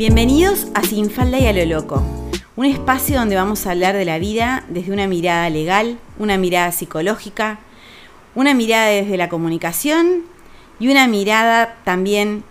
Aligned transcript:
Bienvenidos 0.00 0.68
a 0.72 0.82
Sin 0.82 1.10
Falda 1.10 1.38
y 1.38 1.46
a 1.46 1.52
lo 1.52 1.62
Loco, 1.66 2.02
un 2.56 2.64
espacio 2.64 3.18
donde 3.18 3.36
vamos 3.36 3.66
a 3.66 3.72
hablar 3.72 3.94
de 3.94 4.06
la 4.06 4.18
vida 4.18 4.64
desde 4.70 4.94
una 4.94 5.06
mirada 5.06 5.50
legal, 5.50 5.98
una 6.18 6.38
mirada 6.38 6.72
psicológica, 6.72 7.60
una 8.34 8.54
mirada 8.54 8.86
desde 8.86 9.18
la 9.18 9.28
comunicación 9.28 10.22
y 10.78 10.88
una 10.88 11.06
mirada 11.06 11.76
también 11.84 12.44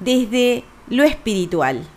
desde 0.00 0.62
lo 0.90 1.02
espiritual. 1.04 1.88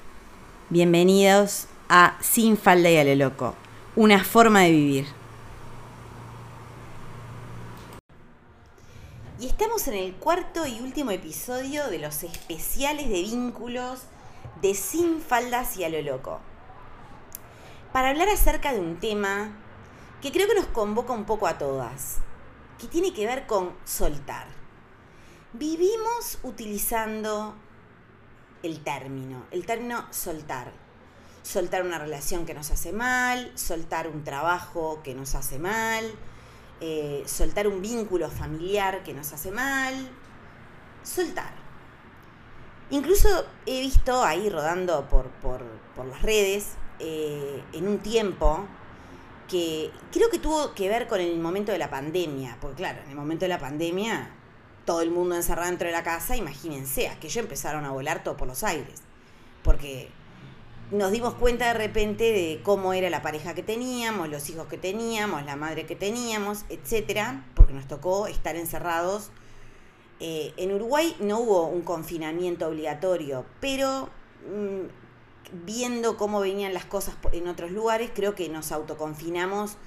Bienvenidos 0.69 1.67
a 1.89 2.17
Sin 2.21 2.55
Falda 2.55 2.89
y 2.89 2.95
a 2.95 3.03
lo 3.03 3.15
Loco, 3.15 3.55
una 3.97 4.23
forma 4.23 4.61
de 4.61 4.71
vivir. 4.71 5.07
Y 9.41 9.47
estamos 9.47 9.89
en 9.89 9.95
el 9.95 10.13
cuarto 10.13 10.65
y 10.65 10.79
último 10.79 11.11
episodio 11.11 11.89
de 11.89 11.99
los 11.99 12.23
especiales 12.23 13.09
de 13.09 13.23
vínculos 13.23 14.03
de 14.63 14.73
Sin 14.75 15.19
Faldas 15.19 15.75
y 15.75 15.83
a 15.83 15.89
lo 15.89 16.01
Loco. 16.01 16.39
Para 17.91 18.09
hablar 18.09 18.29
acerca 18.29 18.71
de 18.71 18.79
un 18.79 18.97
tema 18.97 19.51
que 20.21 20.31
creo 20.31 20.47
que 20.47 20.55
nos 20.55 20.67
convoca 20.67 21.11
un 21.11 21.25
poco 21.25 21.47
a 21.47 21.57
todas, 21.57 22.19
que 22.79 22.87
tiene 22.87 23.13
que 23.13 23.27
ver 23.27 23.45
con 23.45 23.73
soltar. 23.83 24.47
Vivimos 25.51 26.39
utilizando 26.43 27.55
el 28.63 28.81
término, 28.85 29.43
el 29.51 29.65
término 29.65 30.07
soltar. 30.11 30.71
Soltar 31.41 31.83
una 31.83 31.99
relación 31.99 32.45
que 32.45 32.53
nos 32.53 32.71
hace 32.71 32.93
mal, 32.93 33.51
soltar 33.55 34.07
un 34.07 34.23
trabajo 34.23 35.01
que 35.03 35.13
nos 35.13 35.35
hace 35.35 35.59
mal, 35.59 36.09
eh, 36.79 37.23
soltar 37.25 37.67
un 37.67 37.81
vínculo 37.81 38.29
familiar 38.29 39.03
que 39.03 39.13
nos 39.13 39.33
hace 39.33 39.51
mal, 39.51 40.09
soltar. 41.03 41.62
Incluso 42.89 43.45
he 43.65 43.81
visto 43.81 44.23
ahí 44.23 44.49
rodando 44.49 45.07
por, 45.09 45.25
las 46.05 46.21
redes 46.21 46.73
eh, 46.99 47.61
en 47.73 47.87
un 47.87 47.99
tiempo 47.99 48.65
que 49.47 49.91
creo 50.11 50.29
que 50.29 50.39
tuvo 50.39 50.73
que 50.73 50.89
ver 50.89 51.07
con 51.07 51.19
el 51.21 51.39
momento 51.39 51.71
de 51.71 51.77
la 51.77 51.89
pandemia, 51.89 52.57
porque 52.61 52.77
claro, 52.77 53.01
en 53.03 53.09
el 53.09 53.15
momento 53.15 53.45
de 53.45 53.49
la 53.49 53.59
pandemia 53.59 54.31
todo 54.85 55.01
el 55.01 55.11
mundo 55.11 55.35
encerrado 55.35 55.69
dentro 55.69 55.87
de 55.87 55.93
la 55.93 56.03
casa, 56.03 56.35
imagínense, 56.35 57.07
aquello 57.07 57.41
empezaron 57.41 57.85
a 57.85 57.91
volar 57.91 58.23
todo 58.23 58.35
por 58.35 58.47
los 58.47 58.63
aires, 58.63 59.01
porque 59.63 60.09
nos 60.91 61.11
dimos 61.11 61.33
cuenta 61.35 61.67
de 61.67 61.73
repente 61.73 62.23
de 62.25 62.61
cómo 62.63 62.93
era 62.93 63.09
la 63.09 63.21
pareja 63.21 63.53
que 63.53 63.63
teníamos, 63.63 64.29
los 64.29 64.49
hijos 64.49 64.67
que 64.67 64.77
teníamos, 64.77 65.43
la 65.45 65.55
madre 65.55 65.85
que 65.85 65.95
teníamos, 65.95 66.65
etcétera, 66.69 67.45
porque 67.55 67.73
nos 67.73 67.87
tocó 67.87 68.27
estar 68.27 68.55
encerrados. 68.55 69.31
Eh, 70.19 70.53
en 70.57 70.73
Uruguay 70.73 71.15
no 71.19 71.39
hubo 71.39 71.67
un 71.67 71.81
confinamiento 71.81 72.67
obligatorio, 72.67 73.45
pero 73.59 74.09
mm, 74.47 75.65
viendo 75.65 76.17
cómo 76.17 76.39
venían 76.39 76.73
las 76.73 76.85
cosas 76.85 77.15
en 77.31 77.47
otros 77.47 77.71
lugares, 77.71 78.11
creo 78.13 78.35
que 78.35 78.49
nos 78.49 78.71
autoconfinamos 78.71 79.77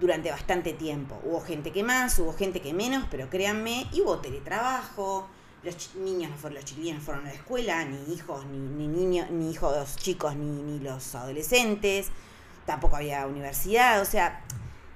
durante 0.00 0.30
bastante 0.30 0.72
tiempo. 0.72 1.20
Hubo 1.24 1.40
gente 1.40 1.72
que 1.72 1.82
más, 1.82 2.18
hubo 2.18 2.32
gente 2.32 2.60
que 2.60 2.72
menos, 2.72 3.04
pero 3.10 3.28
créanme, 3.28 3.86
y 3.92 4.00
hubo 4.00 4.18
teletrabajo, 4.18 5.28
los 5.62 5.94
niños 5.94 6.30
no 6.30 6.36
fueron, 6.36 6.60
los 6.60 7.02
fueron 7.02 7.26
a 7.26 7.28
la 7.28 7.34
escuela, 7.34 7.84
ni 7.84 8.12
hijos, 8.12 8.44
ni, 8.46 8.58
ni 8.58 8.88
niños, 8.88 9.30
ni 9.30 9.50
hijos 9.50 9.96
chicos, 9.96 10.34
ni, 10.34 10.62
ni 10.62 10.80
los 10.80 11.14
adolescentes, 11.14 12.08
tampoco 12.66 12.96
había 12.96 13.26
universidad, 13.26 14.00
o 14.00 14.04
sea, 14.04 14.44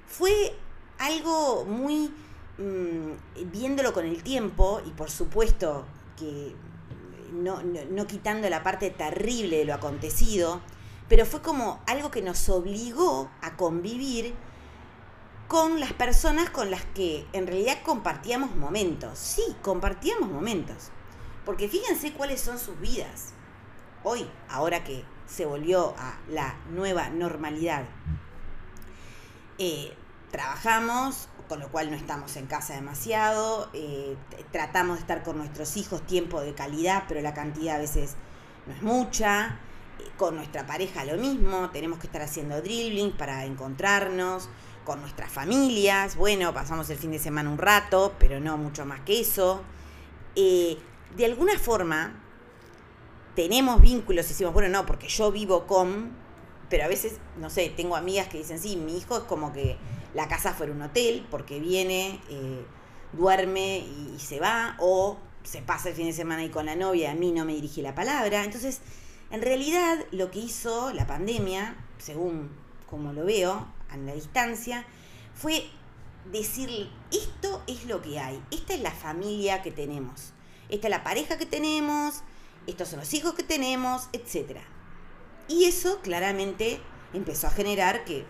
fue 0.07 0.53
algo 0.97 1.65
muy 1.65 2.11
mm, 2.57 3.51
viéndolo 3.51 3.93
con 3.93 4.05
el 4.05 4.23
tiempo, 4.23 4.81
y 4.85 4.91
por 4.91 5.09
supuesto 5.09 5.85
que 6.17 6.55
no, 7.31 7.61
no, 7.63 8.07
quitando 8.07 8.49
la 8.49 8.63
parte 8.63 8.89
terrible 8.89 9.57
de 9.57 9.65
lo 9.65 9.73
acontecido, 9.73 10.61
pero 11.09 11.25
fue 11.25 11.41
como 11.41 11.81
algo 11.87 12.11
que 12.11 12.21
nos 12.21 12.49
obligó 12.49 13.29
a 13.41 13.55
convivir 13.55 14.33
con 15.47 15.79
las 15.79 15.93
personas 15.93 16.49
con 16.49 16.69
las 16.71 16.83
que 16.85 17.25
en 17.31 17.47
realidad 17.47 17.77
compartíamos 17.85 18.55
momentos. 18.55 19.17
Sí, 19.17 19.55
compartíamos 19.61 20.29
momentos. 20.29 20.89
Porque 21.45 21.69
fíjense 21.69 22.11
cuáles 22.11 22.41
son 22.41 22.59
sus 22.59 22.77
vidas. 22.81 23.33
Hoy, 24.03 24.29
ahora 24.49 24.83
que 24.83 25.05
se 25.25 25.45
volvió 25.45 25.93
a 25.97 26.17
la 26.29 26.55
nueva 26.71 27.09
normalidad, 27.09 27.85
eh, 29.57 29.93
trabajamos, 30.31 31.29
con 31.47 31.59
lo 31.59 31.69
cual 31.69 31.89
no 31.89 31.97
estamos 31.97 32.35
en 32.35 32.45
casa 32.45 32.73
demasiado, 32.73 33.69
eh, 33.73 34.15
tratamos 34.51 34.97
de 34.97 35.01
estar 35.01 35.23
con 35.23 35.37
nuestros 35.37 35.77
hijos 35.77 36.05
tiempo 36.05 36.41
de 36.41 36.53
calidad, 36.53 37.05
pero 37.07 37.21
la 37.21 37.33
cantidad 37.33 37.75
a 37.75 37.79
veces 37.79 38.15
no 38.65 38.73
es 38.73 38.81
mucha. 38.81 39.59
Eh, 39.99 40.03
con 40.17 40.35
nuestra 40.35 40.65
pareja 40.65 41.05
lo 41.05 41.17
mismo, 41.17 41.69
tenemos 41.71 41.99
que 41.99 42.07
estar 42.07 42.21
haciendo 42.21 42.61
dribbling 42.61 43.11
para 43.13 43.45
encontrarnos 43.45 44.49
con 44.83 45.01
nuestras 45.01 45.31
familias, 45.31 46.15
bueno, 46.15 46.53
pasamos 46.53 46.89
el 46.89 46.97
fin 46.97 47.11
de 47.11 47.19
semana 47.19 47.49
un 47.49 47.57
rato, 47.57 48.15
pero 48.19 48.39
no 48.39 48.57
mucho 48.57 48.85
más 48.85 49.01
que 49.01 49.19
eso. 49.19 49.61
Eh, 50.35 50.77
de 51.15 51.25
alguna 51.25 51.59
forma, 51.59 52.23
tenemos 53.35 53.81
vínculos 53.81 54.27
decimos, 54.27 54.53
bueno, 54.53 54.69
no, 54.69 54.85
porque 54.85 55.09
yo 55.09 55.31
vivo 55.31 55.67
con, 55.67 56.11
pero 56.69 56.85
a 56.85 56.87
veces, 56.87 57.19
no 57.37 57.49
sé, 57.49 57.69
tengo 57.75 57.95
amigas 57.95 58.27
que 58.27 58.37
dicen, 58.37 58.59
sí, 58.59 58.77
mi 58.77 58.97
hijo 58.97 59.17
es 59.17 59.23
como 59.23 59.51
que 59.51 59.77
la 60.17 60.27
casa 60.27 60.53
fuera 60.53 60.73
un 60.73 60.81
hotel, 60.81 61.25
porque 61.29 61.59
viene, 61.59 62.19
eh, 62.29 62.65
duerme 63.13 63.77
y, 63.77 64.15
y, 64.15 64.19
se 64.19 64.39
va, 64.39 64.75
o 64.79 65.19
se 65.43 65.61
pasa 65.61 65.89
el 65.89 65.95
fin 65.95 66.07
de 66.07 66.13
semana 66.13 66.41
ahí 66.41 66.49
con 66.49 66.65
la 66.65 66.75
novia 66.75 67.09
y 67.09 67.11
a 67.11 67.15
mí 67.15 67.31
no 67.31 67.45
me 67.45 67.53
dirige 67.53 67.83
la 67.83 67.93
palabra. 67.93 68.43
Entonces, 68.43 68.81
en 69.29 69.43
realidad, 69.43 69.99
lo 70.11 70.31
que 70.31 70.39
hizo 70.39 70.91
la 70.91 71.05
pandemia, 71.05 71.75
según 71.99 72.49
como 72.89 73.13
lo 73.13 73.25
veo, 73.25 73.67
a 73.91 73.97
la 73.97 74.15
distancia, 74.15 74.87
fue 75.35 75.65
decir, 76.31 76.89
esto 77.11 77.61
es 77.67 77.85
lo 77.85 78.01
que 78.01 78.19
hay, 78.19 78.41
esta 78.49 78.73
es 78.73 78.81
la 78.81 78.91
familia 78.91 79.61
que 79.61 79.71
tenemos, 79.71 80.33
esta 80.69 80.87
es 80.87 80.91
la 80.91 81.03
pareja 81.03 81.37
que 81.37 81.45
tenemos, 81.45 82.23
estos 82.65 82.89
son 82.89 83.01
los 83.01 83.13
hijos 83.13 83.35
que 83.35 83.43
tenemos, 83.43 84.09
etc. 84.13 84.61
Y 85.47 85.65
eso 85.65 86.01
claramente 86.01 86.81
empezó 87.13 87.45
a 87.45 87.51
generar 87.51 88.03
que 88.03 88.25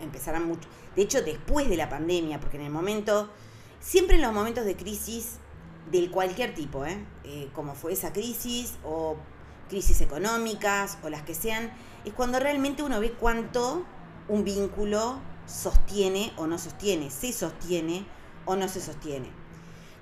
empezaran 0.00 0.46
mucho, 0.46 0.68
de 0.96 1.02
hecho 1.02 1.22
después 1.22 1.68
de 1.68 1.76
la 1.76 1.88
pandemia, 1.88 2.40
porque 2.40 2.56
en 2.56 2.64
el 2.64 2.70
momento, 2.70 3.30
siempre 3.80 4.16
en 4.16 4.22
los 4.22 4.32
momentos 4.32 4.64
de 4.64 4.76
crisis, 4.76 5.38
del 5.90 6.10
cualquier 6.10 6.54
tipo, 6.54 6.84
¿eh? 6.84 7.04
Eh, 7.24 7.48
como 7.52 7.74
fue 7.74 7.92
esa 7.92 8.12
crisis 8.12 8.74
o 8.84 9.16
crisis 9.68 10.00
económicas 10.00 10.98
o 11.02 11.08
las 11.08 11.22
que 11.22 11.34
sean, 11.34 11.72
es 12.04 12.12
cuando 12.12 12.38
realmente 12.38 12.82
uno 12.82 13.00
ve 13.00 13.12
cuánto 13.12 13.84
un 14.28 14.44
vínculo 14.44 15.18
sostiene 15.46 16.32
o 16.36 16.46
no 16.46 16.58
sostiene, 16.58 17.10
se 17.10 17.32
sostiene 17.32 18.06
o 18.44 18.56
no 18.56 18.68
se 18.68 18.80
sostiene. 18.80 19.30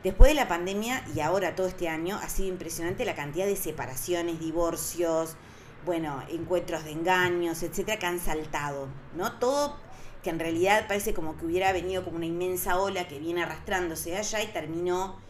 Después 0.04 0.30
de 0.30 0.34
la 0.34 0.46
pandemia 0.46 1.04
y 1.14 1.20
ahora 1.20 1.56
todo 1.56 1.66
este 1.66 1.88
año 1.88 2.18
ha 2.22 2.28
sido 2.28 2.48
impresionante 2.48 3.04
la 3.04 3.14
cantidad 3.14 3.46
de 3.46 3.56
separaciones, 3.56 4.38
divorcios, 4.38 5.36
bueno, 5.84 6.22
encuentros 6.28 6.84
de 6.84 6.92
engaños, 6.92 7.62
etcétera, 7.62 7.98
que 7.98 8.06
han 8.06 8.20
saltado, 8.20 8.88
¿no? 9.16 9.32
Todo 9.38 9.76
que 10.22 10.30
en 10.30 10.38
realidad 10.38 10.86
parece 10.88 11.14
como 11.14 11.36
que 11.36 11.46
hubiera 11.46 11.72
venido 11.72 12.04
como 12.04 12.16
una 12.16 12.26
inmensa 12.26 12.78
ola 12.78 13.06
que 13.08 13.18
viene 13.18 13.42
arrastrándose 13.42 14.16
allá 14.16 14.42
y 14.42 14.48
terminó 14.48 15.20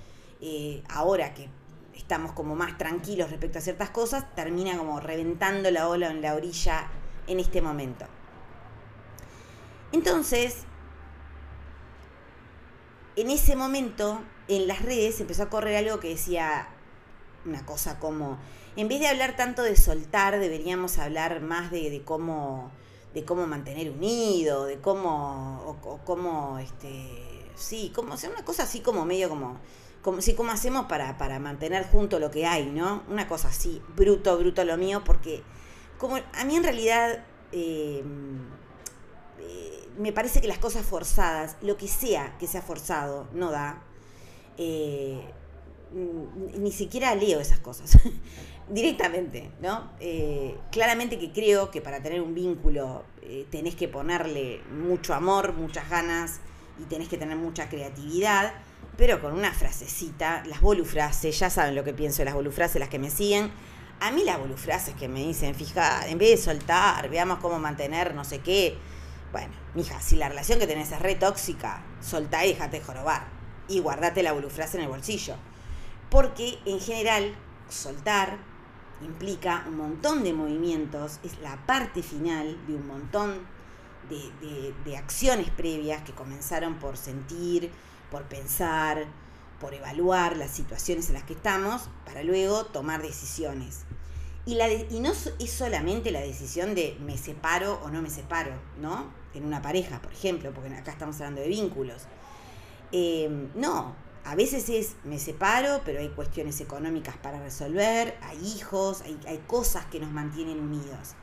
eh, 0.41 0.83
ahora 0.89 1.35
que 1.35 1.49
estamos 1.95 2.33
como 2.33 2.55
más 2.55 2.79
tranquilos 2.79 3.31
respecto 3.31 3.59
a 3.59 3.63
ciertas 3.63 3.91
cosas, 3.91 4.35
termina 4.35 4.79
como 4.79 5.01
reventando 5.01 5.71
la 5.71 5.89
ola 5.89 6.11
en 6.11 6.23
la 6.23 6.35
orilla 6.35 6.89
en 7.27 7.41
este 7.41 7.61
momento. 7.61 8.07
Entonces, 9.93 10.65
en 13.17 13.31
ese 13.31 13.57
momento, 13.57 14.23
en 14.47 14.69
las 14.69 14.83
redes 14.83 15.21
empezó 15.21 15.45
a 15.45 15.51
correr 15.51 15.77
algo 15.77 15.99
que 15.99 16.11
decía 16.11 16.69
una 17.45 17.65
cosa 17.67 17.99
como, 17.99 18.39
en 18.77 18.89
vez 18.89 19.01
de 19.01 19.09
hablar 19.09 19.37
tanto 19.37 19.63
de 19.63 19.77
soltar, 19.77 20.39
deberíamos 20.39 20.99
hablar 20.99 21.41
más 21.41 21.71
de, 21.71 22.03
cómo 22.05 22.71
de 23.19 23.25
cómo 23.25 23.47
mantener 23.47 23.91
unido, 23.91 24.65
de 24.65 24.79
cómo, 24.79 25.79
o, 25.83 25.99
cómo, 26.05 26.59
este, 26.59 27.51
sí, 27.57 27.93
como, 27.95 28.15
o 28.15 28.17
sea, 28.17 28.31
una 28.31 28.45
cosa 28.45 28.63
así 28.63 28.81
como 28.81 29.05
medio 29.05 29.29
como, 29.29 29.59
como, 30.03 30.21
sí, 30.21 30.35
cómo 30.35 30.53
hacemos 30.53 30.87
para, 30.87 31.19
para 31.19 31.39
mantener 31.39 31.85
junto 31.91 32.21
lo 32.21 32.31
que 32.31 32.47
hay, 32.47 32.67
¿no? 32.67 33.03
Una 33.09 33.27
cosa 33.27 33.49
así, 33.49 33.83
bruto, 33.97 34.39
bruto 34.39 34.65
lo 34.65 34.77
mío, 34.77 35.03
porque 35.05 35.43
como 35.99 36.17
a 36.17 36.45
mí 36.45 36.57
en 36.57 36.63
realidad 36.63 37.25
eh, 37.51 38.05
me 39.99 40.13
parece 40.13 40.41
que 40.41 40.49
las 40.49 40.59
cosas 40.59 40.87
forzadas, 40.87 41.57
lo 41.61 41.77
que 41.77 41.89
sea 41.89 42.37
que 42.39 42.47
sea 42.47 42.63
forzado, 42.63 43.27
no 43.33 43.51
da. 43.51 43.83
Eh, 44.57 45.21
ni 45.91 46.71
siquiera 46.71 47.15
leo 47.15 47.41
esas 47.41 47.61
cosas 47.61 47.99
directamente, 48.71 49.51
¿no? 49.61 49.91
Eh, 50.01 50.57
claramente 50.71 51.19
que 51.19 51.33
creo 51.33 51.71
que 51.71 51.81
para 51.81 52.03
tener 52.03 52.21
un 52.21 52.35
vínculo 52.35 53.05
eh, 53.23 53.47
tenés 53.51 53.75
que 53.75 53.89
ponerle 53.89 54.61
mucho 54.71 55.15
amor, 55.15 55.53
muchas 55.55 55.89
ganas 55.89 56.41
y 56.79 56.85
tenés 56.85 57.09
que 57.09 57.19
tener 57.19 57.37
mucha 57.37 57.69
creatividad, 57.69 58.53
pero 58.97 59.21
con 59.21 59.33
una 59.33 59.53
frasecita, 59.53 60.43
las 60.47 60.61
bolufrases, 60.61 61.39
ya 61.39 61.51
saben 61.51 61.75
lo 61.75 61.85
que 61.85 61.93
pienso 61.93 62.19
de 62.19 62.27
las 62.27 62.35
bolufrases, 62.35 62.79
las 62.79 62.89
que 62.89 62.99
me 62.99 63.11
siguen, 63.11 63.51
A 64.01 64.13
mí 64.13 64.23
las 64.23 64.39
bolufrases 64.39 64.95
que 64.95 65.09
me 65.09 65.27
dicen, 65.27 65.57
fija, 65.57 66.07
en 66.09 66.19
vez 66.19 66.31
de 66.31 66.37
soltar, 66.37 67.09
veamos 67.09 67.39
cómo 67.41 67.59
mantener 67.59 68.15
no 68.15 68.25
sé 68.25 68.39
qué. 68.39 68.79
Bueno, 69.33 69.53
mija, 69.75 70.01
si 70.01 70.15
la 70.15 70.29
relación 70.29 70.61
que 70.61 70.69
tenés 70.69 70.93
es 70.93 71.01
re 71.01 71.17
tóxica, 71.17 71.83
soltá 72.01 72.47
y 72.47 72.51
déjate 72.51 72.81
jorobar. 72.81 73.27
Y 73.67 73.81
guardate 73.81 74.23
la 74.23 74.33
bolufrase 74.33 74.77
en 74.77 74.85
el 74.85 74.89
bolsillo. 74.89 75.35
Porque 76.11 76.59
en 76.65 76.79
general, 76.79 77.35
soltar 77.69 78.39
implica 79.03 79.65
un 79.69 79.77
montón 79.77 80.25
de 80.25 80.33
movimientos, 80.33 81.21
es 81.23 81.39
la 81.41 81.57
parte 81.67 82.03
final 82.03 82.57
de 82.67 82.75
un 82.75 82.87
montón 82.87 83.47
de, 84.09 84.97
acciones 84.97 85.51
previas 85.51 86.03
que 86.03 86.13
comenzaron 86.13 86.75
por 86.79 86.97
sentir, 86.97 87.71
por 88.11 88.25
pensar, 88.25 89.07
por 89.61 89.75
evaluar 89.75 90.37
las 90.37 90.51
situaciones 90.51 91.09
en 91.09 91.15
las 91.15 91.25
que 91.25 91.35
estamos 91.35 91.89
para 92.05 92.23
luego 92.23 92.65
tomar 92.67 93.03
decisiones. 93.03 93.85
Y, 94.47 94.55
la 94.55 94.73
y 94.73 95.01
no 95.01 95.13
es 95.13 95.53
solamente 95.53 96.11
la 96.11 96.21
decisión 96.21 96.75
de 96.75 96.97
me 97.01 97.19
separo 97.19 97.81
o 97.85 97.91
no 97.91 98.01
me 98.01 98.09
separo, 98.09 98.53
¿no? 98.81 99.07
En 99.35 99.45
una 99.45 99.61
pareja, 99.61 100.01
por 100.01 100.13
ejemplo, 100.13 100.53
porque 100.55 100.75
acá 100.75 100.91
estamos 100.91 101.17
hablando 101.17 101.43
de 101.43 101.49
vínculos. 101.49 102.05
Em, 102.91 103.51
no, 103.55 103.95
a 104.25 104.35
veces 104.35 104.69
es 104.69 104.97
me 105.05 105.19
separo, 105.19 105.83
pero 105.85 106.01
hay 106.01 106.09
cuestiones 106.11 106.61
económicas 106.61 107.17
para 107.17 107.41
resolver, 107.41 108.17
hay 108.23 108.39
hijos, 108.47 109.03
hay, 109.03 109.43
cosas 109.47 109.87
que 109.87 110.01
nos 110.01 110.11
mantienen 110.11 110.61
unidos. 110.61 111.15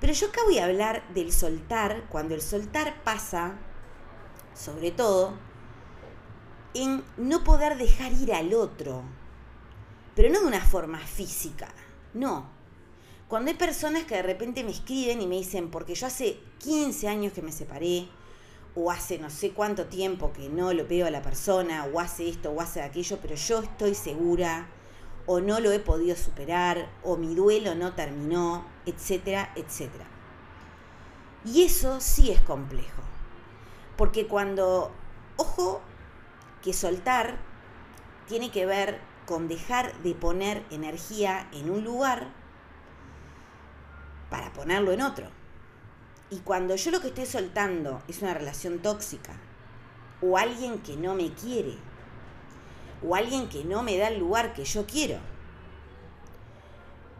Pero 0.00 0.12
yo 0.12 0.28
acá 0.28 0.40
voy 0.44 0.58
a 0.58 0.64
hablar 0.64 1.06
del 1.14 1.32
soltar, 1.32 2.04
cuando 2.08 2.34
el 2.34 2.42
soltar 2.42 3.02
pasa, 3.02 3.56
sobre 4.54 4.90
todo, 4.90 5.34
en 6.74 7.02
no 7.16 7.44
poder 7.44 7.78
dejar 7.78 8.12
ir 8.12 8.34
al 8.34 8.52
otro, 8.52 9.02
pero 10.14 10.30
no 10.30 10.40
de 10.40 10.46
una 10.46 10.60
forma 10.60 10.98
física, 10.98 11.68
no. 12.12 12.50
Cuando 13.28 13.50
hay 13.50 13.56
personas 13.56 14.04
que 14.04 14.16
de 14.16 14.22
repente 14.22 14.62
me 14.62 14.70
escriben 14.70 15.20
y 15.20 15.26
me 15.26 15.36
dicen, 15.36 15.70
porque 15.70 15.94
yo 15.94 16.06
hace 16.06 16.38
15 16.58 17.08
años 17.08 17.32
que 17.32 17.42
me 17.42 17.50
separé, 17.50 18.08
o 18.76 18.90
hace 18.90 19.18
no 19.18 19.30
sé 19.30 19.52
cuánto 19.52 19.86
tiempo 19.86 20.32
que 20.32 20.50
no 20.50 20.72
lo 20.74 20.86
veo 20.86 21.06
a 21.06 21.10
la 21.10 21.22
persona, 21.22 21.86
o 21.92 21.98
hace 21.98 22.28
esto, 22.28 22.50
o 22.50 22.60
hace 22.60 22.82
aquello, 22.82 23.18
pero 23.22 23.34
yo 23.34 23.60
estoy 23.60 23.94
segura, 23.94 24.68
o 25.24 25.40
no 25.40 25.60
lo 25.60 25.72
he 25.72 25.80
podido 25.80 26.14
superar, 26.14 26.90
o 27.02 27.16
mi 27.16 27.34
duelo 27.34 27.74
no 27.74 27.94
terminó, 27.94 28.66
etcétera, 28.84 29.50
etcétera. 29.56 30.04
Y 31.44 31.62
eso 31.64 32.00
sí 32.00 32.30
es 32.30 32.40
complejo. 32.42 33.02
Porque 33.96 34.26
cuando, 34.26 34.92
ojo, 35.36 35.80
que 36.62 36.74
soltar 36.74 37.38
tiene 38.28 38.50
que 38.50 38.66
ver 38.66 39.00
con 39.24 39.48
dejar 39.48 39.96
de 40.02 40.14
poner 40.14 40.62
energía 40.70 41.48
en 41.52 41.70
un 41.70 41.82
lugar 41.82 42.28
para 44.28 44.52
ponerlo 44.52 44.92
en 44.92 45.00
otro. 45.00 45.30
Y 46.30 46.38
cuando 46.38 46.74
yo 46.76 46.90
lo 46.90 47.00
que 47.00 47.08
estoy 47.08 47.26
soltando 47.26 48.02
es 48.08 48.22
una 48.22 48.34
relación 48.34 48.80
tóxica, 48.80 49.34
o 50.20 50.36
alguien 50.36 50.80
que 50.80 50.96
no 50.96 51.14
me 51.14 51.32
quiere, 51.32 51.74
o 53.06 53.14
alguien 53.14 53.48
que 53.48 53.64
no 53.64 53.82
me 53.82 53.96
da 53.96 54.08
el 54.08 54.18
lugar 54.18 54.52
que 54.54 54.64
yo 54.64 54.86
quiero, 54.86 55.18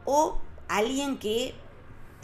o 0.04 0.38
alguien 0.68 1.18
que 1.18 1.54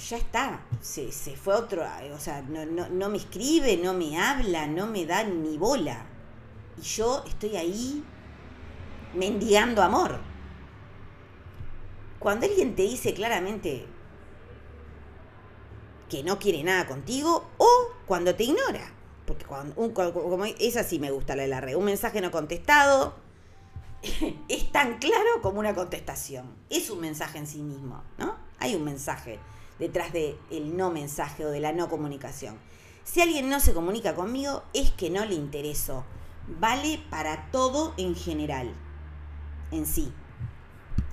ya 0.09 0.17
está, 0.17 0.61
se, 0.81 1.11
fue 1.37 1.55
a 1.55 1.59
otro, 1.59 1.85
o 2.13 2.19
sea, 2.19 2.43
no, 2.43 2.65
no 2.67 3.09
me 3.09 3.19
escribe, 3.19 3.77
no 3.77 3.95
me 3.95 4.19
habla, 4.19 4.67
no 4.67 4.87
me 4.87 5.07
da 5.07 5.23
ni 5.23 5.59
bola 5.59 6.07
y 6.79 6.83
yo 6.83 7.23
estoy 7.27 7.57
ahí 7.57 8.05
mendigando 9.15 9.83
amor. 9.83 10.19
Cuando 12.19 12.47
alguien 12.47 12.75
te 12.75 12.83
dice 12.83 13.15
claramente 13.15 13.87
que 16.13 16.23
no 16.23 16.39
quiere 16.39 16.63
nada 16.63 16.87
contigo 16.87 17.49
o 17.57 17.67
cuando 18.05 18.35
te 18.35 18.45
ignora. 18.45 18.93
Porque 19.27 19.47
cuando, 19.47 19.81
un, 19.81 19.93
como, 19.93 20.45
esa 20.45 20.85
sí 20.85 20.99
me 20.99 21.11
gusta 21.11 21.35
la 21.35 21.45
de 21.45 21.49
la 21.49 21.63
red. 21.63 21.75
Un 21.75 21.87
mensaje 21.87 22.21
no 22.21 22.31
contestado 22.31 23.15
es 24.49 24.73
tan 24.73 24.99
claro 24.99 25.41
como 25.41 25.59
una 25.59 25.75
contestación. 25.75 26.55
Es 26.69 26.91
un 26.91 27.01
mensaje 27.01 27.39
en 27.39 27.47
sí 27.47 27.63
mismo, 27.63 28.03
¿no? 28.19 28.37
Hay 28.59 28.75
un 28.75 28.85
mensaje 28.85 29.39
detrás 29.79 30.13
del 30.13 30.37
el 30.51 30.77
no 30.77 30.91
mensaje 30.91 31.47
o 31.47 31.51
de 31.51 31.61
la 31.61 31.73
no 31.73 31.89
comunicación. 31.89 32.59
Si 33.05 33.23
alguien 33.23 33.49
no 33.49 33.59
se 33.59 33.73
comunica 33.73 34.15
conmigo 34.15 34.65
es 34.75 34.91
que 34.91 35.09
no 35.09 35.25
le 35.25 35.35
intereso 35.35 36.05
vale 36.47 37.03
para 37.09 37.51
todo 37.51 37.95
en 37.97 38.15
general, 38.15 38.71
en 39.71 39.87
sí. 39.87 40.13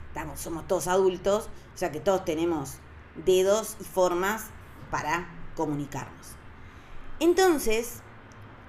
Estamos, 0.10 0.42
somos 0.42 0.68
todos 0.68 0.88
adultos, 0.88 1.48
o 1.74 1.78
sea 1.78 1.90
que 1.90 2.02
todos 2.02 2.26
tenemos 2.26 2.80
dedos 3.16 3.78
y 3.80 3.86
formas 3.86 4.48
para 4.90 5.30
comunicarnos. 5.56 6.36
Entonces, 7.20 8.02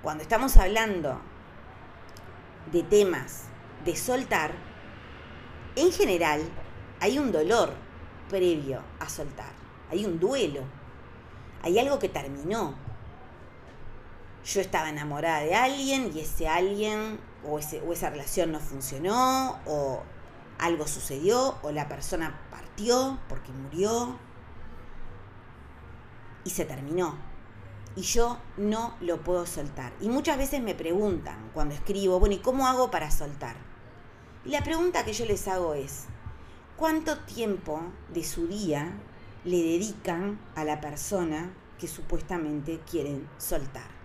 cuando 0.03 0.23
estamos 0.23 0.57
hablando 0.57 1.21
de 2.73 2.83
temas 2.83 3.45
de 3.85 3.97
soltar, 3.97 4.53
en 5.77 5.93
general 5.93 6.41
hay 7.01 7.19
un 7.19 7.33
dolor 7.33 7.75
previo 8.29 8.83
a 8.99 9.09
soltar, 9.09 9.53
hay 9.91 10.05
un 10.05 10.19
duelo, 10.19 10.63
hay 11.63 11.79
algo 11.79 11.99
que 11.99 12.09
terminó, 12.09 12.75
yo 14.45 14.61
estaba 14.61 14.89
enamorada 14.89 15.41
de 15.41 15.55
alguien 15.55 16.11
y 16.15 16.21
ese 16.21 16.49
alguien 16.49 17.21
o, 17.45 17.55
o 17.59 17.93
esa 17.93 18.11
relación 18.11 18.53
no 18.53 18.61
funcionó 18.61 19.59
o 19.67 20.03
algo 20.59 20.87
sucedió 20.87 21.57
o 21.63 21.71
la 21.71 21.89
persona 21.89 22.41
partió 22.51 23.19
porque 23.29 23.53
murió 23.53 24.19
y 26.45 26.51
se 26.51 26.65
terminó. 26.65 27.15
Y 27.97 28.03
yo 28.03 28.39
no 28.57 28.95
lo 29.01 29.23
puedo 29.23 29.47
soltar. 29.47 29.93
Y 30.01 30.09
muchas 30.09 30.39
veces 30.39 30.63
me 30.63 30.75
preguntan 30.75 31.51
cuando 31.53 31.75
escribo, 31.75 32.21
bueno, 32.21 32.37
¿y 32.37 32.39
cómo 32.39 32.67
hago 32.67 32.91
para 32.91 33.11
soltar? 33.11 33.57
Y 34.45 34.51
la 34.51 34.63
pregunta 34.63 35.05
que 35.05 35.13
yo 35.13 35.27
les 35.27 35.49
hago 35.49 35.75
es, 35.75 36.05
¿cuánto 36.77 37.19
tiempo 37.19 37.83
de 38.13 38.25
su 38.25 38.47
día 38.47 38.93
le 39.45 39.57
dedican 39.57 40.39
a 40.55 40.65
la 40.65 40.81
persona 40.81 41.53
que 41.79 41.89
supuestamente 41.89 42.81
quieren 42.89 43.29
soltar? 43.39 44.01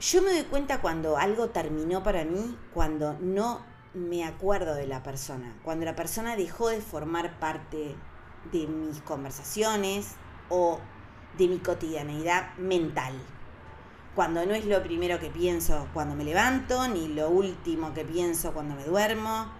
Yo 0.00 0.20
me 0.20 0.32
doy 0.32 0.42
cuenta 0.44 0.80
cuando 0.80 1.16
algo 1.16 1.48
terminó 1.50 2.02
para 2.02 2.24
mí, 2.24 2.58
cuando 2.74 3.16
no 3.20 3.60
me 3.94 4.24
acuerdo 4.24 4.74
de 4.74 4.86
la 4.86 5.02
persona, 5.02 5.56
cuando 5.62 5.84
la 5.84 5.94
persona 5.94 6.36
dejó 6.36 6.68
de 6.68 6.80
formar 6.80 7.38
parte 7.38 7.94
de 8.52 8.66
mis 8.66 9.00
conversaciones 9.02 10.16
o 10.48 10.80
de 11.36 11.48
mi 11.48 11.58
cotidianeidad 11.58 12.54
mental. 12.56 13.14
Cuando 14.14 14.46
no 14.46 14.54
es 14.54 14.64
lo 14.66 14.82
primero 14.82 15.18
que 15.18 15.30
pienso 15.30 15.88
cuando 15.92 16.14
me 16.14 16.24
levanto, 16.24 16.86
ni 16.88 17.08
lo 17.08 17.30
último 17.30 17.92
que 17.94 18.04
pienso 18.04 18.52
cuando 18.52 18.76
me 18.76 18.84
duermo. 18.84 19.50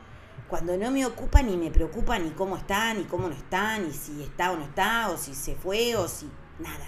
Cuando 0.48 0.76
no 0.76 0.90
me 0.90 1.04
ocupa 1.06 1.42
ni 1.42 1.56
me 1.56 1.70
preocupa 1.70 2.18
ni 2.18 2.30
cómo 2.30 2.56
está, 2.56 2.94
ni 2.94 3.04
cómo 3.04 3.28
no 3.28 3.34
está, 3.34 3.78
ni 3.78 3.92
si 3.92 4.22
está 4.22 4.52
o 4.52 4.56
no 4.56 4.64
está, 4.64 5.10
o 5.10 5.16
si 5.16 5.34
se 5.34 5.56
fue, 5.56 5.96
o 5.96 6.06
si 6.06 6.30
nada. 6.60 6.86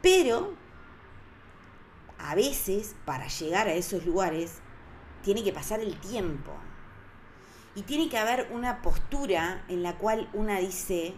Pero 0.00 0.54
a 2.18 2.34
veces 2.34 2.94
para 3.04 3.26
llegar 3.28 3.66
a 3.66 3.74
esos 3.74 4.06
lugares 4.06 4.60
tiene 5.22 5.44
que 5.44 5.52
pasar 5.52 5.80
el 5.80 5.98
tiempo. 6.00 6.52
Y 7.76 7.82
tiene 7.82 8.08
que 8.08 8.18
haber 8.18 8.48
una 8.52 8.82
postura 8.82 9.64
en 9.68 9.84
la 9.84 9.96
cual 9.96 10.28
una 10.32 10.58
dice 10.58 11.14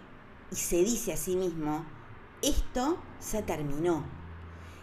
y 0.51 0.57
se 0.57 0.77
dice 0.79 1.13
a 1.13 1.17
sí 1.17 1.37
mismo, 1.37 1.87
esto 2.43 2.99
se 3.21 3.43
terminó. 3.43 4.05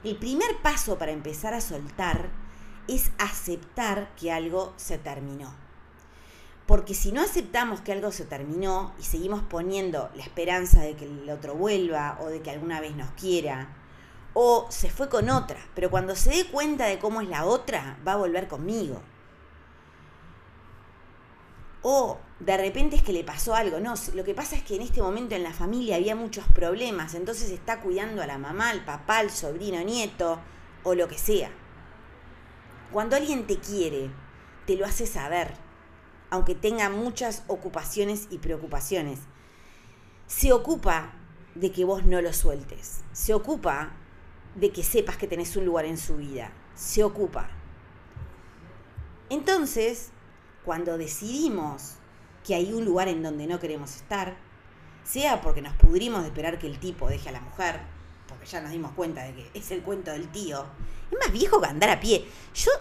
El 0.04 0.18
primer 0.18 0.58
paso 0.64 0.98
para 0.98 1.12
empezar 1.12 1.54
a 1.54 1.62
soltar 1.62 2.30
es 2.88 3.12
aceptar 3.18 4.14
que 4.16 4.32
algo 4.32 4.74
se 4.78 4.98
terminó. 4.98 5.54
Porque 6.66 6.94
si 6.94 7.12
no 7.12 7.22
aceptamos 7.22 7.82
que 7.82 7.92
algo 7.92 8.12
se 8.12 8.26
terminó 8.26 8.94
y 9.00 9.04
seguimos 9.04 9.44
poniendo 9.44 10.10
la 10.16 10.24
esperanza 10.24 10.82
de 10.82 10.96
que 10.96 11.06
el 11.06 11.30
otro 11.30 11.56
vuelva 11.56 12.18
o 12.22 12.28
de 12.28 12.42
que 12.42 12.52
alguna 12.52 12.80
vez 12.80 12.96
nos 12.96 13.12
quiera 13.12 13.70
o 14.34 14.68
se 14.70 14.90
fue 14.90 15.08
con 15.08 15.30
otra, 15.30 15.60
pero 15.76 15.90
cuando 15.90 16.16
se 16.16 16.30
dé 16.32 16.46
cuenta 16.48 16.86
de 16.86 17.00
cómo 17.00 17.22
es 17.22 17.30
la 17.30 17.46
otra, 17.46 17.98
va 18.06 18.14
a 18.14 18.18
volver 18.18 18.48
conmigo. 18.48 19.02
O 21.88 22.18
de 22.40 22.58
repente 22.58 22.96
es 22.96 23.04
que 23.04 23.14
le 23.14 23.24
pasó 23.24 23.54
algo, 23.54 23.80
no, 23.80 23.94
lo 24.16 24.24
que 24.24 24.34
pasa 24.34 24.56
es 24.56 24.64
que 24.64 24.76
en 24.76 24.82
este 24.82 25.04
momento 25.04 25.36
en 25.36 25.44
la 25.44 25.54
familia 25.54 25.98
había 25.98 26.16
muchos 26.16 26.44
problemas, 26.48 27.14
entonces 27.14 27.52
está 27.52 27.80
cuidando 27.82 28.24
a 28.24 28.26
la 28.26 28.40
mamá, 28.40 28.72
al 28.72 28.84
papá, 28.84 29.20
al 29.20 29.30
sobrino, 29.30 29.84
nieto, 29.84 30.40
o 30.82 30.96
lo 30.96 31.08
que 31.08 31.20
sea. 31.20 31.52
Cuando 32.92 33.16
alguien 33.16 33.46
te 33.46 33.60
quiere, 33.60 34.10
te 34.66 34.78
lo 34.78 34.86
hace 34.88 35.06
saber, 35.06 35.54
aunque 36.32 36.56
tenga 36.56 36.90
muchas 36.90 37.44
ocupaciones 37.46 38.30
y 38.32 38.40
preocupaciones. 38.40 39.20
Se 40.26 40.54
ocupa 40.54 41.14
de 41.54 41.72
que 41.72 41.86
vos 41.86 42.04
no 42.04 42.20
lo 42.20 42.34
sueltes. 42.34 43.04
Se 43.12 43.36
ocupa 43.36 43.92
de 44.56 44.72
que 44.72 44.82
sepas 44.82 45.18
que 45.18 45.28
tenés 45.28 45.56
un 45.56 45.66
lugar 45.66 45.86
en 45.86 46.00
su 46.00 46.18
vida. 46.18 46.52
Se 46.74 47.04
ocupa. 47.04 47.48
Entonces, 49.30 50.10
cuando 50.66 50.98
decidimos 50.98 51.94
que 52.44 52.56
hay 52.56 52.74
un 52.74 52.84
lugar 52.84 53.08
en 53.08 53.24
donde 53.24 53.48
no 53.48 53.60
queremos 53.60 53.96
estar, 53.96 54.36
sea 55.04 55.42
porque 55.42 55.62
nos 55.62 55.76
pudrimos 55.76 56.24
de 56.24 56.30
esperar 56.30 56.60
que 56.60 56.68
el 56.68 56.80
tipo 56.80 57.08
deje 57.08 57.30
a 57.30 57.34
la 57.34 57.42
mujer, 57.42 57.80
porque 58.28 58.46
ya 58.46 58.62
nos 58.62 58.72
dimos 58.72 58.92
cuenta 58.94 59.24
de 59.24 59.34
que 59.34 59.52
es 59.54 59.72
el 59.72 59.84
cuento 59.84 60.12
del 60.12 60.30
tío, 60.32 60.66
es 61.12 61.18
más 61.20 61.32
viejo 61.32 61.62
que 61.62 61.68
andar 61.68 61.90
a 61.92 62.00
pie. 62.00 62.28
Yo, 62.54 62.72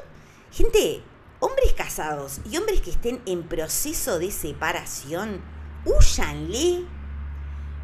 gente, 0.50 1.02
hombres 1.40 1.74
casados 1.74 2.40
y 2.50 2.56
hombres 2.56 2.80
que 2.80 2.90
estén 2.90 3.20
en 3.26 3.42
proceso 3.42 4.18
de 4.18 4.30
separación, 4.30 5.42
huyanle. 5.84 6.86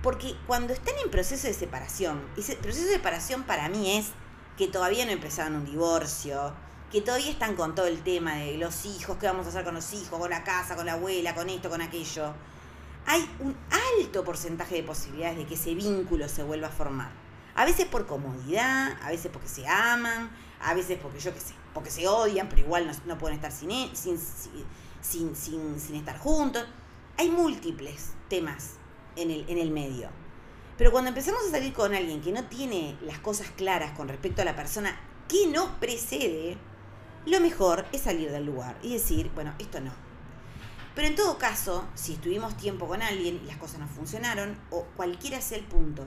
Porque 0.03 0.35
cuando 0.47 0.73
están 0.73 0.95
en 1.05 1.11
proceso 1.11 1.47
de 1.47 1.53
separación, 1.53 2.23
ese 2.39 2.57
proceso 2.57 2.87
de 2.87 2.95
separación 2.95 3.43
para 3.43 3.69
mí 3.69 3.99
es 3.99 4.13
que 4.57 4.67
todavía 4.67 5.05
no 5.05 5.13
empezaron 5.13 5.57
un 5.57 5.67
divorcio, 5.67 6.55
que 6.91 7.01
todavía 7.01 7.31
están 7.31 7.55
con 7.55 7.75
todo 7.75 7.87
el 7.87 8.03
tema 8.03 8.37
de 8.37 8.59
los 8.59 8.85
hijos, 8.85 9.17
qué 9.19 9.27
vamos 9.27 9.47
a 9.47 9.51
hacer 9.51 9.65
con 9.65 9.75
los 9.75 9.93
hijos, 9.93 10.19
con 10.19 10.29
la 10.29 10.43
casa, 10.43 10.75
con 10.75 10.87
la 10.87 10.95
abuela, 10.95 11.35
con 11.35 11.49
esto, 11.49 11.71
con 11.71 11.81
aquello. 11.81 12.35
Hay 13.07 13.29
un 13.39 13.57
alto 13.99 14.25
porcentaje 14.25 14.77
de 14.77 14.83
posibilidades 14.83 15.39
de 15.39 15.47
que 15.47 15.55
ese 15.55 15.75
vínculo 15.75 16.29
se 16.29 16.43
vuelva 16.43 16.67
a 16.69 16.71
formar. 16.71 17.13
A 17.55 17.65
veces 17.65 17.87
por 17.87 18.07
comodidad, 18.07 18.99
a 19.03 19.11
veces 19.11 19.31
porque 19.33 19.49
se 19.49 19.67
aman, 19.69 20.31
a 20.61 20.75
veces 20.75 20.99
porque 21.01 21.21
yo 21.21 21.33
qué 21.33 21.41
sé, 21.41 21.55
porque 21.73 21.91
se 21.91 22.09
odian, 22.09 22.49
pero 22.49 22.63
igual 22.63 22.91
no, 23.07 23.19
pueden 23.19 23.37
estar 23.37 23.53
sin, 23.53 23.71
e, 23.71 23.91
sin, 23.95 24.19
sin, 25.01 25.37
sin, 25.37 25.81
sin 25.81 25.97
estar 25.97 26.19
juntos. 26.19 26.65
Hay 27.17 27.31
múltiples 27.31 28.13
temas 28.29 28.75
en 29.15 29.31
el, 29.31 29.45
en 29.49 29.59
el 29.59 29.71
medio. 29.71 30.09
Pero 30.77 30.91
cuando 30.91 31.09
empezamos 31.09 31.43
a 31.47 31.51
salir 31.51 31.73
con 31.73 31.95
alguien 31.95 32.21
que 32.21 32.33
no 32.33 32.45
tiene 32.45 32.97
las 33.03 33.19
cosas 33.19 33.49
claras 33.57 33.93
con 33.93 34.09
respecto 34.09 34.43
a 34.43 34.45
la 34.45 34.57
persona 34.57 34.99
que 35.29 35.47
nos 35.47 35.69
precede, 35.79 36.57
lo 37.27 37.41
mejor 37.41 37.87
es 37.93 38.03
salir 38.03 38.31
del 38.31 38.47
lugar 38.47 38.79
y 38.83 38.93
decir, 38.93 39.31
bueno, 39.35 39.55
esto 39.59 39.81
no. 39.81 39.93
Pero 40.95 41.07
en 41.07 41.17
todo 41.17 41.39
caso, 41.39 41.87
si 41.95 42.15
estuvimos 42.15 42.57
tiempo 42.57 42.87
con 42.87 43.03
alguien 43.03 43.41
y 43.43 43.47
las 43.47 43.57
cosas 43.57 43.81
no 43.81 43.87
funcionaron, 43.87 44.59
o 44.71 44.85
cualquiera 44.97 45.41
sea 45.41 45.59
el 45.59 45.65
punto, 45.65 46.07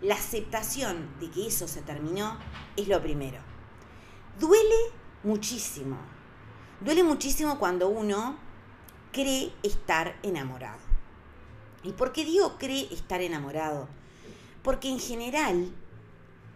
la 0.00 0.14
aceptación 0.14 1.08
de 1.20 1.30
que 1.30 1.46
eso 1.46 1.68
se 1.68 1.82
terminó 1.82 2.38
es 2.76 2.88
lo 2.88 3.00
primero. 3.02 3.38
Duele 4.38 4.92
muchísimo. 5.22 5.98
Duele 6.80 7.04
muchísimo 7.04 7.58
cuando 7.58 7.88
uno 7.88 8.36
cree 9.12 9.52
estar 9.62 10.16
enamorado. 10.22 10.78
¿Y 11.82 11.92
por 11.92 12.12
qué 12.12 12.24
digo 12.24 12.56
cree 12.58 12.92
estar 12.92 13.20
enamorado? 13.20 13.88
Porque 14.62 14.88
en 14.88 14.98
general 14.98 15.72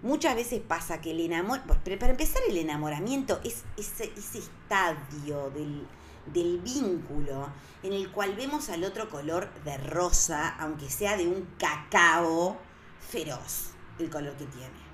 muchas 0.03 0.35
veces 0.35 0.61
pasa 0.61 1.01
que 1.01 1.11
el 1.11 1.21
enamoramiento, 1.21 1.99
para 1.99 2.11
empezar 2.13 2.43
el 2.49 2.57
enamoramiento 2.57 3.41
es 3.45 3.65
ese, 3.77 4.13
estadio 4.39 5.51
del, 5.51 5.87
del 6.27 6.61
vínculo 6.61 7.49
en 7.83 7.93
el 7.93 8.11
cual 8.11 8.35
vemos 8.35 8.69
al 8.69 8.85
otro 8.85 9.09
color 9.09 9.49
de 9.65 9.77
rosa, 9.79 10.57
aunque 10.59 10.89
sea 10.91 11.17
de 11.17 11.27
un 11.27 11.49
cacao 11.59 12.57
feroz, 13.01 13.71
el 13.99 14.11
color 14.11 14.35
que 14.35 14.47
tiene. 14.47 14.89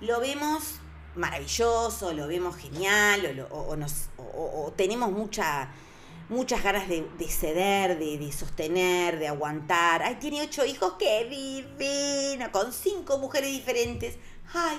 Lo 0.00 0.20
vemos 0.20 0.76
maravilloso, 1.14 2.12
lo 2.12 2.26
vemos 2.26 2.56
genial, 2.56 3.46
o, 3.50 3.76
nos, 3.76 4.08
o 4.16 4.72
tenemos 4.76 5.12
mucha 5.12 5.68
muchas 6.28 6.62
ganas 6.62 6.88
de, 6.88 7.04
ceder, 7.28 7.98
de, 7.98 8.32
sostener, 8.32 9.18
de 9.18 9.28
aguantar. 9.28 10.02
Ay, 10.02 10.16
tiene 10.16 10.42
ocho 10.42 10.64
hijos, 10.64 10.94
qué 10.98 11.24
divino, 11.24 12.50
con 12.52 12.72
cinco 12.72 13.18
mujeres 13.18 13.50
diferentes. 13.50 14.16
Ay, 14.52 14.78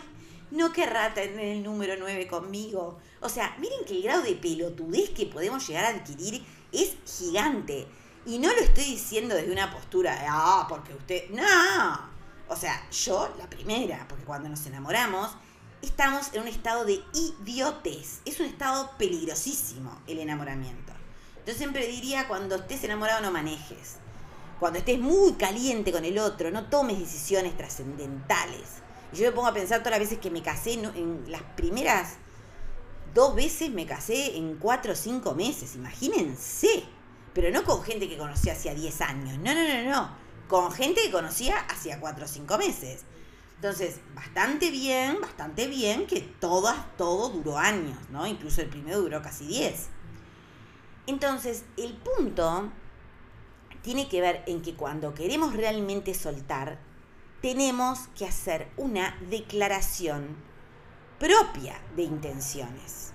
no 0.51 0.71
querrá 0.71 1.13
tener 1.13 1.45
el 1.45 1.63
número 1.63 1.95
nueve 1.97 2.27
conmigo. 2.27 2.99
O 3.21 3.29
sea, 3.29 3.55
miren 3.59 3.85
que 3.85 3.95
el 3.95 4.03
grado 4.03 4.23
de 4.23 4.35
pelotudez 4.35 5.09
que 5.11 5.25
podemos 5.25 5.67
llegar 5.67 5.85
a 5.85 5.89
adquirir 5.89 6.43
es 6.71 6.95
gigante. 7.05 7.87
Y 8.25 8.39
no 8.39 8.49
lo 8.53 8.59
estoy 8.59 8.85
diciendo 8.85 9.35
desde 9.35 9.51
una 9.51 9.71
postura 9.71 10.15
de, 10.15 10.25
ah, 10.29 10.65
porque 10.69 10.93
usted, 10.93 11.29
no. 11.29 12.13
O 12.47 12.55
sea, 12.55 12.87
yo 12.89 13.33
la 13.37 13.49
primera, 13.49 14.05
porque 14.07 14.23
cuando 14.23 14.47
nos 14.47 14.65
enamoramos, 14.65 15.31
estamos 15.81 16.33
en 16.33 16.41
un 16.41 16.47
estado 16.47 16.85
de 16.85 17.03
idiotez. 17.13 18.21
Es 18.25 18.39
un 18.39 18.45
estado 18.45 18.91
peligrosísimo 18.97 20.01
el 20.07 20.19
enamoramiento. 20.19 20.92
Yo 21.45 21.53
siempre 21.53 21.87
diría, 21.87 22.27
cuando 22.27 22.55
estés 22.55 22.83
enamorado 22.83 23.21
no 23.21 23.31
manejes. 23.31 23.97
Cuando 24.59 24.79
estés 24.79 24.99
muy 24.99 25.33
caliente 25.33 25.91
con 25.91 26.05
el 26.05 26.17
otro, 26.19 26.51
no 26.51 26.65
tomes 26.67 26.99
decisiones 26.99 27.57
trascendentales. 27.57 28.81
Yo 29.11 29.25
me 29.25 29.31
pongo 29.31 29.47
a 29.47 29.53
pensar 29.53 29.79
todas 29.79 29.91
las 29.91 29.99
veces 29.99 30.19
que 30.19 30.31
me 30.31 30.41
casé, 30.41 30.73
en 30.73 31.25
las 31.27 31.41
primeras 31.55 32.13
dos 33.13 33.35
veces 33.35 33.69
me 33.69 33.85
casé 33.85 34.37
en 34.37 34.55
cuatro 34.55 34.93
o 34.93 34.95
cinco 34.95 35.35
meses, 35.35 35.75
imagínense. 35.75 36.83
Pero 37.33 37.51
no 37.51 37.63
con 37.63 37.83
gente 37.83 38.07
que 38.07 38.17
conocía 38.17 38.53
hacía 38.53 38.73
10 38.73 39.01
años, 39.01 39.37
no, 39.39 39.53
no, 39.53 39.67
no, 39.67 39.89
no. 39.89 40.09
Con 40.47 40.71
gente 40.71 41.01
que 41.01 41.11
conocía 41.11 41.57
hacía 41.59 41.99
cuatro 41.99 42.25
o 42.25 42.27
cinco 42.27 42.57
meses. 42.57 43.01
Entonces, 43.55 43.99
bastante 44.13 44.69
bien, 44.71 45.19
bastante 45.21 45.67
bien 45.67 46.05
que 46.05 46.21
todas, 46.21 46.75
todo 46.97 47.29
duró 47.29 47.57
años, 47.57 47.97
¿no? 48.09 48.27
Incluso 48.27 48.61
el 48.61 48.69
primero 48.69 49.01
duró 49.01 49.21
casi 49.21 49.47
10. 49.47 49.87
Entonces, 51.05 51.65
el 51.77 51.93
punto 51.93 52.71
tiene 53.81 54.07
que 54.07 54.21
ver 54.21 54.43
en 54.47 54.61
que 54.61 54.75
cuando 54.75 55.13
queremos 55.13 55.53
realmente 55.53 56.13
soltar, 56.13 56.79
tenemos 57.41 58.07
que 58.17 58.25
hacer 58.25 58.71
una 58.77 59.17
declaración 59.29 60.37
propia 61.19 61.79
de 61.95 62.03
intenciones. 62.03 63.11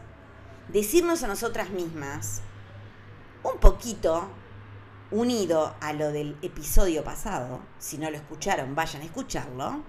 Decirnos 0.68 1.22
a 1.22 1.28
nosotras 1.28 1.70
mismas, 1.70 2.42
un 3.42 3.58
poquito 3.58 4.28
unido 5.10 5.74
a 5.80 5.94
lo 5.94 6.12
del 6.12 6.36
episodio 6.42 7.02
pasado, 7.02 7.60
si 7.78 7.96
no 7.96 8.10
lo 8.10 8.18
escucharon, 8.18 8.74
vayan 8.74 9.00
a 9.00 9.06
escucharlo. 9.06 9.82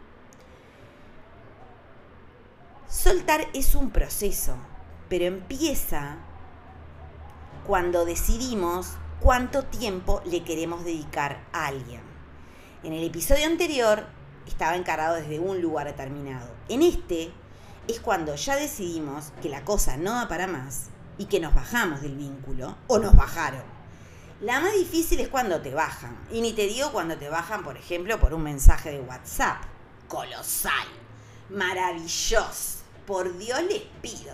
Soltar 2.87 3.49
es 3.53 3.75
un 3.75 3.91
proceso, 3.91 4.55
pero 5.09 5.25
empieza 5.25 6.17
cuando 7.69 8.03
decidimos 8.03 8.93
cuánto 9.19 9.61
tiempo 9.61 10.23
le 10.25 10.43
queremos 10.43 10.83
dedicar 10.83 11.45
a 11.53 11.67
alguien. 11.67 12.01
En 12.81 12.93
el 12.93 13.03
episodio 13.03 13.45
anterior 13.45 14.07
estaba 14.47 14.75
encarado 14.75 15.17
desde 15.17 15.37
un 15.37 15.61
lugar 15.61 15.85
determinado. 15.85 16.49
En 16.67 16.81
este 16.81 17.29
es 17.87 17.99
cuando 17.99 18.33
ya 18.33 18.55
decidimos 18.55 19.33
que 19.43 19.49
la 19.49 19.63
cosa 19.65 19.97
no 19.97 20.13
va 20.13 20.27
para 20.27 20.47
más 20.47 20.87
y 21.19 21.25
que 21.25 21.39
nos 21.39 21.53
bajamos 21.53 22.01
del 22.01 22.15
vínculo 22.15 22.75
o 22.87 22.97
nos 22.97 23.15
bajaron. 23.15 23.61
La 24.41 24.59
más 24.61 24.73
difícil 24.73 25.19
es 25.19 25.27
cuando 25.27 25.61
te 25.61 25.75
bajan. 25.75 26.17
Y 26.31 26.41
ni 26.41 26.53
te 26.53 26.65
digo 26.65 26.91
cuando 26.91 27.17
te 27.17 27.29
bajan, 27.29 27.63
por 27.63 27.77
ejemplo, 27.77 28.19
por 28.19 28.33
un 28.33 28.41
mensaje 28.41 28.89
de 28.89 29.01
WhatsApp. 29.01 29.61
Colosal. 30.07 30.87
Maravilloso. 31.51 32.79
Por 33.05 33.37
Dios 33.37 33.61
les 33.61 33.83
pido. 34.01 34.33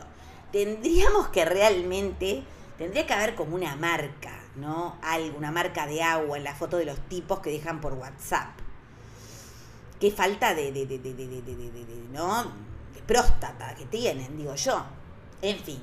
Tendríamos 0.54 1.28
que 1.28 1.44
realmente 1.44 2.46
Tendría 2.78 3.08
que 3.08 3.14
haber 3.14 3.36
como 3.36 3.56
una 3.56 3.76
marca, 3.76 4.38
¿no? 4.56 4.98
Algo, 5.02 5.38
una 5.38 5.52
marca 5.52 5.88
de 5.88 6.04
agua 6.04 6.38
en 6.38 6.44
la 6.44 6.54
foto 6.54 6.78
de 6.78 6.86
los 6.86 7.00
tipos 7.08 7.40
que 7.40 7.50
dejan 7.52 7.80
por 7.80 7.94
WhatsApp. 7.94 8.50
Qué 10.00 10.12
falta 10.12 10.54
de, 10.54 10.72
de, 10.74 10.86
de, 10.86 11.00
de 11.00 12.04
¿no? 12.12 12.44
De 12.94 13.02
próstata 13.06 13.76
que 13.76 13.86
tienen, 13.86 14.36
digo 14.36 14.56
yo. 14.56 14.86
En 15.42 15.58
fin, 15.60 15.82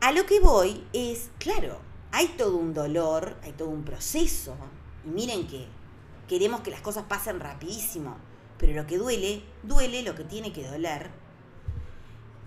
a 0.00 0.12
lo 0.12 0.26
que 0.26 0.40
voy 0.40 0.84
es, 0.92 1.30
claro, 1.38 1.78
hay 2.12 2.28
todo 2.28 2.56
un 2.56 2.74
dolor, 2.74 3.36
hay 3.42 3.52
todo 3.52 3.68
un 3.68 3.84
proceso. 3.84 4.54
Y 5.06 5.08
miren 5.08 5.46
que 5.46 5.66
queremos 6.28 6.60
que 6.60 6.70
las 6.70 6.82
cosas 6.82 7.04
pasen 7.08 7.40
rapidísimo. 7.40 8.16
Pero 8.58 8.74
lo 8.74 8.86
que 8.86 8.98
duele, 8.98 9.42
duele 9.62 10.02
lo 10.02 10.14
que 10.14 10.24
tiene 10.24 10.52
que 10.52 10.66
doler 10.66 11.10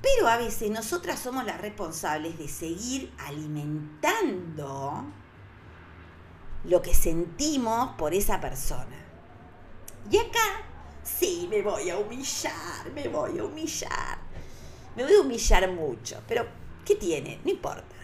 pero 0.01 0.27
a 0.27 0.37
veces 0.37 0.69
nosotras 0.71 1.19
somos 1.19 1.45
las 1.45 1.61
responsables 1.61 2.37
de 2.37 2.47
seguir 2.47 3.13
alimentando 3.19 5.05
lo 6.63 6.81
que 6.81 6.93
sentimos 6.93 7.91
por 7.97 8.13
esa 8.13 8.39
persona. 8.39 8.97
Y 10.09 10.17
acá, 10.17 10.63
sí, 11.03 11.47
me 11.49 11.61
voy 11.61 11.89
a 11.89 11.97
humillar, 11.97 12.91
me 12.93 13.07
voy 13.07 13.37
a 13.39 13.43
humillar. 13.43 14.19
Me 14.95 15.03
voy 15.03 15.13
a 15.13 15.21
humillar 15.21 15.71
mucho, 15.71 16.21
pero 16.27 16.45
¿qué 16.85 16.95
tiene? 16.95 17.39
No 17.43 17.51
importa. 17.51 17.95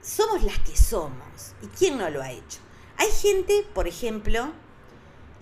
somos 0.00 0.42
las 0.42 0.58
que 0.60 0.76
somos. 0.76 1.54
¿Y 1.62 1.66
quién 1.66 1.98
no 1.98 2.08
lo 2.10 2.22
ha 2.22 2.32
hecho? 2.32 2.58
Hay 2.96 3.10
gente, 3.10 3.66
por 3.74 3.86
ejemplo, 3.86 4.52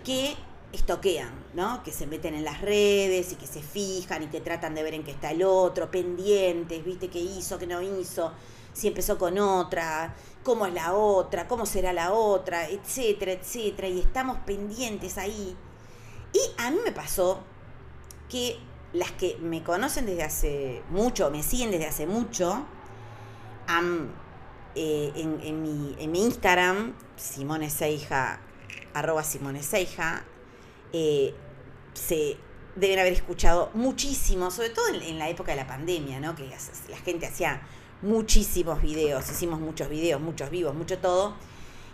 que 0.04 0.36
estoquean, 0.72 1.32
¿no? 1.54 1.82
Que 1.82 1.92
se 1.92 2.06
meten 2.06 2.34
en 2.34 2.44
las 2.44 2.60
redes 2.60 3.32
y 3.32 3.36
que 3.36 3.46
se 3.46 3.62
fijan 3.62 4.22
y 4.22 4.26
que 4.26 4.40
tratan 4.40 4.74
de 4.74 4.82
ver 4.82 4.94
en 4.94 5.04
qué 5.04 5.10
está 5.10 5.30
el 5.30 5.42
otro, 5.42 5.90
pendientes, 5.90 6.84
¿viste? 6.84 7.08
¿Qué 7.08 7.18
hizo, 7.18 7.58
qué 7.58 7.66
no 7.66 7.80
hizo? 7.82 8.32
Si 8.72 8.88
empezó 8.88 9.18
con 9.18 9.38
otra, 9.38 10.14
cómo 10.44 10.66
es 10.66 10.72
la 10.72 10.94
otra, 10.94 11.48
cómo 11.48 11.66
será 11.66 11.92
la 11.92 12.12
otra, 12.12 12.68
etcétera, 12.68 13.32
etcétera. 13.32 13.88
Y 13.88 14.00
estamos 14.00 14.38
pendientes 14.46 15.18
ahí. 15.18 15.56
Y 16.32 16.40
a 16.60 16.70
mí 16.70 16.78
me 16.84 16.92
pasó 16.92 17.40
que 18.28 18.58
las 18.92 19.10
que 19.12 19.36
me 19.40 19.62
conocen 19.62 20.06
desde 20.06 20.22
hace 20.22 20.82
mucho, 20.90 21.30
me 21.30 21.42
siguen 21.42 21.70
desde 21.70 21.86
hace 21.86 22.06
mucho, 22.06 22.64
eh, 24.74 25.12
en, 25.14 25.62
mi, 25.62 25.94
en, 25.98 26.10
mi, 26.10 26.24
Instagram, 26.24 26.94
Simone 27.16 27.70
Seija, 27.70 28.40
arroba 28.94 29.22
Simone 29.22 29.62
Seija, 29.62 30.24
eh, 30.92 31.34
se 31.94 32.36
deben 32.76 32.98
haber 32.98 33.12
escuchado 33.12 33.70
muchísimo, 33.74 34.50
sobre 34.50 34.70
todo 34.70 34.88
en, 34.88 35.18
la 35.18 35.28
época 35.28 35.52
de 35.52 35.56
la 35.56 35.66
pandemia, 35.66 36.20
¿no? 36.20 36.34
Que 36.34 36.48
la 36.88 36.96
gente 36.98 37.26
hacía 37.26 37.62
muchísimos 38.02 38.80
videos, 38.80 39.28
hicimos 39.30 39.60
muchos 39.60 39.88
videos, 39.88 40.20
muchos 40.20 40.50
vivos, 40.50 40.74
mucho 40.74 40.98
todo. 40.98 41.34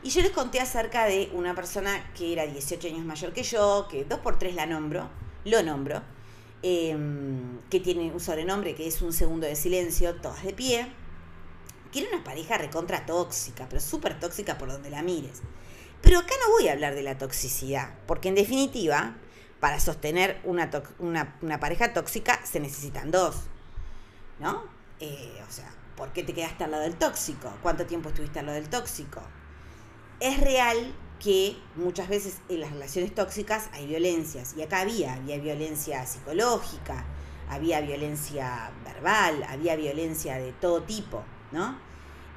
Y 0.02 0.10
yo 0.10 0.22
les 0.22 0.30
conté 0.30 0.60
acerca 0.60 1.06
de 1.06 1.30
una 1.32 1.54
persona 1.54 2.12
que 2.14 2.32
era 2.32 2.46
18 2.46 2.88
años 2.88 3.04
mayor 3.04 3.32
que 3.32 3.42
yo, 3.42 3.88
que 3.90 4.04
dos 4.04 4.20
por 4.20 4.38
tres 4.38 4.54
la 4.54 4.66
nombro, 4.66 5.08
lo 5.44 5.62
nombro, 5.62 6.02
em, 6.62 7.58
que 7.70 7.80
tiene 7.80 8.12
un 8.12 8.20
sobrenombre 8.20 8.74
que 8.74 8.86
es 8.86 9.02
un 9.02 9.12
segundo 9.12 9.46
de 9.46 9.56
silencio, 9.56 10.14
todas 10.16 10.44
de 10.44 10.52
pie, 10.52 10.86
que 11.90 12.00
era 12.00 12.10
una 12.10 12.24
pareja 12.24 12.58
recontra 12.58 13.06
tóxica, 13.06 13.66
pero 13.68 13.80
súper 13.80 14.20
tóxica 14.20 14.58
por 14.58 14.70
donde 14.70 14.90
la 14.90 15.02
mires. 15.02 15.42
Pero 16.06 16.20
acá 16.20 16.34
no 16.46 16.52
voy 16.52 16.68
a 16.68 16.72
hablar 16.72 16.94
de 16.94 17.02
la 17.02 17.18
toxicidad, 17.18 17.90
porque 18.06 18.28
en 18.28 18.36
definitiva, 18.36 19.16
para 19.58 19.80
sostener 19.80 20.40
una, 20.44 20.70
una, 21.00 21.58
pareja 21.58 21.92
tóxica 21.92 22.38
se 22.46 22.60
necesitan 22.60 23.10
dos, 23.10 23.34
¿no? 24.38 24.62
Eh, 25.00 25.42
o 25.48 25.50
sea, 25.50 25.68
¿por 25.96 26.12
qué 26.12 26.22
te 26.22 26.32
quedaste 26.32 26.62
al 26.62 26.70
lado 26.70 26.84
del 26.84 26.94
tóxico? 26.94 27.52
¿Cuánto 27.60 27.86
tiempo 27.86 28.10
estuviste 28.10 28.38
al 28.38 28.46
lado 28.46 28.54
del 28.56 28.68
tóxico? 28.68 29.20
Es 30.20 30.38
real 30.38 30.94
que 31.18 31.56
muchas 31.74 32.08
veces 32.08 32.38
en 32.48 32.60
las 32.60 32.70
relaciones 32.70 33.12
tóxicas 33.12 33.68
hay 33.72 33.88
violencias, 33.88 34.54
y 34.56 34.62
acá 34.62 34.82
había, 34.82 35.14
había 35.14 35.38
violencia 35.38 36.06
psicológica, 36.06 37.04
había 37.50 37.80
violencia 37.80 38.70
verbal, 38.84 39.42
había 39.48 39.74
violencia 39.74 40.36
de 40.36 40.52
todo 40.52 40.84
tipo, 40.84 41.24
¿no? 41.50 41.76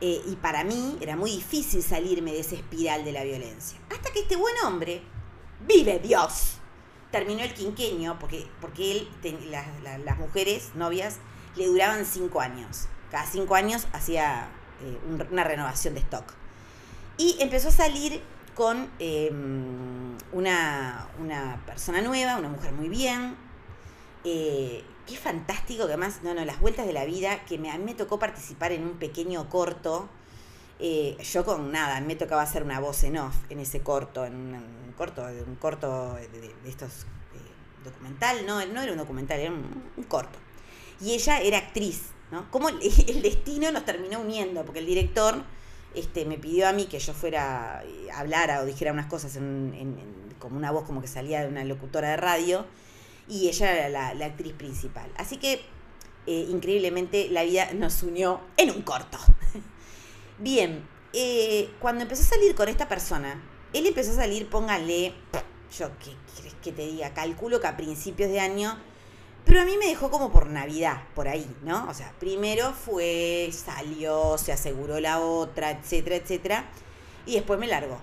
Eh, 0.01 0.21
y 0.27 0.35
para 0.37 0.63
mí 0.63 0.97
era 1.01 1.15
muy 1.15 1.31
difícil 1.31 1.83
salirme 1.83 2.31
de 2.31 2.39
esa 2.39 2.55
espiral 2.55 3.03
de 3.03 3.11
la 3.11 3.23
violencia. 3.23 3.77
Hasta 3.91 4.11
que 4.11 4.21
este 4.21 4.35
buen 4.35 4.55
hombre, 4.65 5.01
vive 5.67 5.99
Dios, 5.99 6.59
terminó 7.11 7.43
el 7.43 7.53
quinqueño, 7.53 8.17
porque, 8.19 8.47
porque 8.61 8.91
él, 8.91 9.51
las 9.51 10.17
mujeres, 10.17 10.71
novias, 10.75 11.17
le 11.55 11.67
duraban 11.67 12.05
cinco 12.05 12.39
años. 12.39 12.87
Cada 13.11 13.25
cinco 13.25 13.55
años 13.55 13.87
hacía 13.91 14.49
eh, 14.81 14.97
una 15.31 15.43
renovación 15.43 15.95
de 15.95 15.99
stock. 16.01 16.33
Y 17.17 17.35
empezó 17.41 17.67
a 17.67 17.71
salir 17.71 18.21
con 18.55 18.89
em, 18.99 20.17
una, 20.31 21.07
una, 21.19 21.61
persona 21.65 22.01
nueva, 22.01 22.37
una 22.37 22.49
mujer 22.49 22.71
muy 22.73 22.87
bien. 22.87 23.35
Eh, 24.23 24.83
qué 25.09 25.17
fantástico 25.17 25.87
que 25.87 25.93
además, 25.93 26.19
no, 26.23 26.33
no, 26.33 26.45
las 26.45 26.59
vueltas 26.59 26.85
de 26.85 26.93
la 26.93 27.05
vida, 27.05 27.43
que 27.45 27.57
me, 27.57 27.71
a 27.71 27.77
mí 27.77 27.83
me 27.83 27.95
tocó 27.95 28.19
participar 28.19 28.71
en 28.71 28.83
un 28.83 28.99
pequeño 28.99 29.49
corto. 29.49 30.07
Eh, 30.79 31.17
yo 31.21 31.43
con 31.43 31.71
nada, 31.71 31.99
me 31.99 32.15
tocaba 32.15 32.41
hacer 32.41 32.63
una 32.63 32.79
voz 32.79 33.03
en 33.03 33.17
off 33.17 33.35
en 33.49 33.59
ese 33.59 33.81
corto, 33.81 34.25
en 34.25 34.33
un, 34.35 34.93
corto, 34.95 35.25
un 35.45 35.55
corto 35.55 36.13
de, 36.15 36.53
estos 36.69 37.05
documental, 37.83 38.45
no, 38.45 38.65
no 38.65 38.81
era 38.81 38.91
un 38.91 38.97
documental, 38.97 39.39
era 39.39 39.51
un, 39.51 40.03
corto. 40.03 40.37
Y 41.01 41.13
ella 41.13 41.39
era 41.39 41.57
actriz, 41.57 42.11
¿no? 42.31 42.49
Como 42.51 42.69
el, 42.69 43.21
destino 43.21 43.71
nos 43.71 43.85
terminó 43.85 44.19
uniendo, 44.19 44.63
porque 44.63 44.79
el 44.79 44.85
director 44.85 45.43
este, 45.95 46.25
me 46.25 46.37
pidió 46.37 46.67
a 46.67 46.73
mí 46.73 46.85
que 46.85 46.99
yo 46.99 47.13
fuera, 47.13 47.83
eh, 47.85 48.09
hablara 48.13 48.61
o 48.61 48.65
dijera 48.65 48.93
unas 48.93 49.07
cosas 49.07 49.35
en, 49.35 49.97
como 50.39 50.57
una 50.57 50.71
voz 50.71 50.85
como 50.85 51.01
que 51.01 51.07
salía 51.07 51.41
de 51.41 51.47
una 51.47 51.63
locutora 51.63 52.09
de 52.09 52.17
radio, 52.17 52.65
y 53.29 53.47
ella 53.47 53.87
era 53.87 54.13
la, 54.13 54.25
actriz 54.25 54.53
principal. 54.53 55.09
Así 55.15 55.37
que, 55.37 55.61
eh, 56.25 56.47
increíblemente, 56.49 57.29
la 57.29 57.43
vida 57.43 57.71
nos 57.73 58.03
unió 58.03 58.41
en 58.57 58.71
un 58.71 58.81
corto. 58.81 59.17
Bien, 60.39 60.85
eh, 61.13 61.69
cuando 61.79 62.01
empezó 62.01 62.23
a 62.23 62.37
salir 62.37 62.55
con 62.55 62.67
esta 62.67 62.89
persona, 62.89 63.41
él 63.71 63.85
empezó 63.85 64.11
a 64.11 64.15
salir, 64.15 64.49
póngale, 64.49 65.13
yo 65.77 65.89
qué 65.99 66.11
quieres 66.33 66.55
que 66.61 66.71
te 66.71 66.87
diga, 66.87 67.13
calculo 67.13 67.61
que 67.61 67.67
a 67.67 67.77
principios 67.77 68.31
de 68.31 68.39
año, 68.39 68.77
pero 69.45 69.61
a 69.61 69.65
mí 69.65 69.77
me 69.77 69.85
dejó 69.85 70.09
como 70.09 70.31
por 70.31 70.47
Navidad, 70.47 71.03
por 71.13 71.27
ahí, 71.27 71.47
¿no? 71.63 71.87
O 71.87 71.93
sea, 71.93 72.13
primero 72.19 72.73
fue, 72.73 73.51
salió, 73.53 74.37
se 74.37 74.51
aseguró 74.51 74.99
la 74.99 75.19
otra, 75.19 75.71
etcétera, 75.71 76.15
etcétera, 76.15 76.69
y 77.25 77.35
después 77.35 77.59
me 77.59 77.67
largó. 77.67 77.99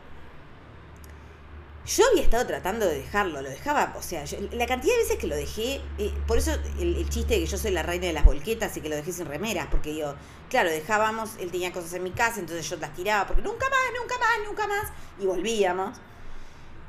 Yo 1.87 2.05
había 2.11 2.25
estado 2.25 2.45
tratando 2.47 2.85
de 2.85 2.99
dejarlo, 2.99 3.41
lo 3.41 3.49
dejaba, 3.49 3.95
o 3.97 4.03
sea, 4.03 4.25
la 4.51 4.67
cantidad 4.67 4.93
de 4.95 5.03
veces 5.03 5.19
que 5.19 5.29
lo 5.29 5.37
dejé, 5.37 5.81
eh, 5.99 6.13
por 6.27 6.37
eso 6.37 6.51
el, 6.81 7.09
chiste 7.09 7.35
de 7.35 7.41
que 7.41 7.47
yo 7.47 7.57
soy 7.57 7.71
la 7.71 7.85
reina 7.85 8.09
de 8.09 8.13
las 8.13 8.25
volquetas 8.25 8.77
y 8.77 8.81
que 8.81 8.89
lo 8.89 8.97
dejé 8.97 9.13
sin 9.13 9.27
remeras, 9.27 9.69
porque 9.71 9.95
yo, 9.95 10.17
claro, 10.51 10.69
dejábamos, 10.69 11.37
él 11.39 11.53
tenía 11.53 11.73
cosas 11.73 11.93
en 11.93 12.03
mi 12.03 12.11
casa, 12.11 12.41
entonces 12.41 12.69
yo 12.69 12.77
las 12.79 12.93
tiraba, 12.93 13.29
porque 13.29 13.43
nunca 13.43 13.67
más, 13.71 14.01
nunca 14.01 14.19
más, 14.19 14.49
nunca 14.49 14.67
más, 14.67 14.93
y 15.21 15.27
volvíamos. 15.27 15.97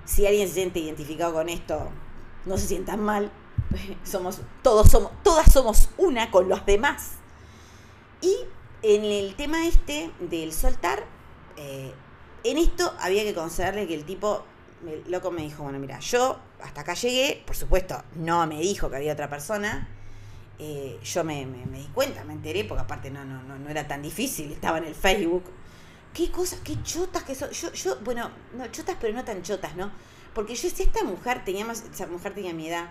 Si 0.06 0.26
alguien 0.26 0.48
se 0.48 0.56
siente 0.56 0.80
identificado 0.80 1.32
con 1.32 1.48
esto, 1.50 1.92
no 2.46 2.58
se 2.58 2.66
sientan 2.66 3.00
mal, 3.00 3.32
somos, 4.04 4.42
todos 4.64 4.90
somos, 4.90 5.12
todas 5.22 5.54
somos 5.54 5.90
una 5.98 6.32
con 6.32 6.50
los 6.50 6.66
demás. 6.66 7.12
Y 8.22 8.36
en 8.82 9.06
el 9.06 9.36
tema 9.36 9.68
este 9.68 10.10
del 10.22 10.54
soltar, 10.54 11.06
eh, 11.56 11.94
en 12.44 12.58
esto 12.58 12.92
había 13.00 13.24
que 13.24 13.36
considerarle 13.36 13.86
que 13.86 13.94
el 13.94 14.04
tipo 14.04 14.44
el 14.86 15.04
loco 15.10 15.32
me 15.32 15.42
dijo, 15.42 15.64
bueno, 15.64 15.80
mira, 15.80 16.00
yo 16.00 16.40
hasta 16.62 16.82
acá 16.82 16.94
llegué, 16.94 17.44
por 17.46 17.56
supuesto, 17.56 18.04
no 18.16 18.46
me 18.48 18.60
dijo 18.60 18.90
que 18.90 18.98
había 18.98 19.14
otra 19.14 19.30
persona. 19.30 19.88
Eh, 20.60 21.00
yo 21.04 21.24
me, 21.24 21.46
di 21.46 21.90
cuenta, 21.94 22.24
me 22.24 22.34
enteré, 22.34 22.64
porque 22.64 22.84
aparte 22.84 23.12
no, 23.12 23.24
no, 23.26 23.44
no, 23.44 23.58
no 23.58 23.70
era 23.70 23.88
tan 23.88 24.02
difícil, 24.02 24.52
estaba 24.52 24.80
en 24.80 24.86
el 24.86 24.96
Facebook. 24.96 25.44
Qué 26.14 26.32
cosas, 26.32 26.60
qué 26.64 26.82
chotas 26.84 27.24
que 27.24 27.36
son. 27.36 27.52
Yo, 27.52 27.72
yo, 27.74 27.98
bueno, 28.02 28.32
no, 28.56 28.68
chotas, 28.68 28.98
pero 29.00 29.14
no 29.14 29.24
tan 29.24 29.44
chotas, 29.44 29.76
¿no? 29.76 29.92
Porque 30.34 30.56
yo 30.56 30.70
decía, 30.70 30.86
esta 30.86 31.04
mujer 31.04 31.44
tenía 31.46 31.66
más, 31.66 31.84
esa 31.92 32.08
mujer 32.08 32.34
tenía 32.34 32.54
mi 32.54 32.68
edad. 32.68 32.90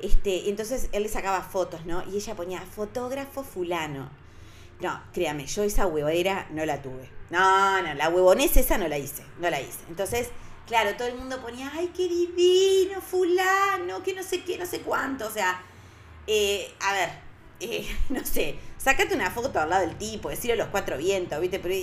Este, 0.00 0.48
entonces 0.48 0.88
él 0.92 1.02
le 1.02 1.08
sacaba 1.08 1.42
fotos, 1.42 1.84
¿no? 1.86 2.04
Y 2.08 2.16
ella 2.16 2.34
ponía 2.36 2.60
fotógrafo 2.60 3.42
fulano. 3.42 4.10
No, 4.80 5.00
créame, 5.12 5.46
yo 5.46 5.64
esa 5.64 5.86
huevera 5.86 6.46
no 6.50 6.64
la 6.64 6.82
tuve. 6.82 7.08
No, 7.30 7.82
no, 7.82 7.94
la 7.94 8.08
huevonés 8.08 8.56
esa 8.56 8.78
no 8.78 8.86
la 8.86 8.96
hice, 8.96 9.24
no 9.40 9.50
la 9.50 9.60
hice. 9.60 9.78
Entonces, 9.88 10.28
Claro, 10.68 10.94
todo 10.98 11.08
el 11.08 11.16
mundo 11.16 11.40
ponía, 11.40 11.72
ay, 11.74 11.90
qué 11.96 12.06
divino, 12.06 13.00
fulano, 13.00 14.02
que 14.02 14.12
no 14.12 14.22
sé 14.22 14.44
qué, 14.44 14.58
no 14.58 14.66
sé 14.66 14.82
cuánto. 14.82 15.26
O 15.26 15.30
sea, 15.30 15.62
eh, 16.26 16.74
a 16.80 16.92
ver, 16.92 17.08
eh, 17.58 17.88
no 18.10 18.24
sé, 18.24 18.58
sacate 18.76 19.14
una 19.14 19.30
foto 19.30 19.58
al 19.58 19.70
lado 19.70 19.86
del 19.86 19.96
tipo, 19.96 20.28
decirle 20.28 20.56
los 20.56 20.68
cuatro 20.68 20.98
vientos, 20.98 21.40
¿viste? 21.40 21.58
Pero 21.58 21.74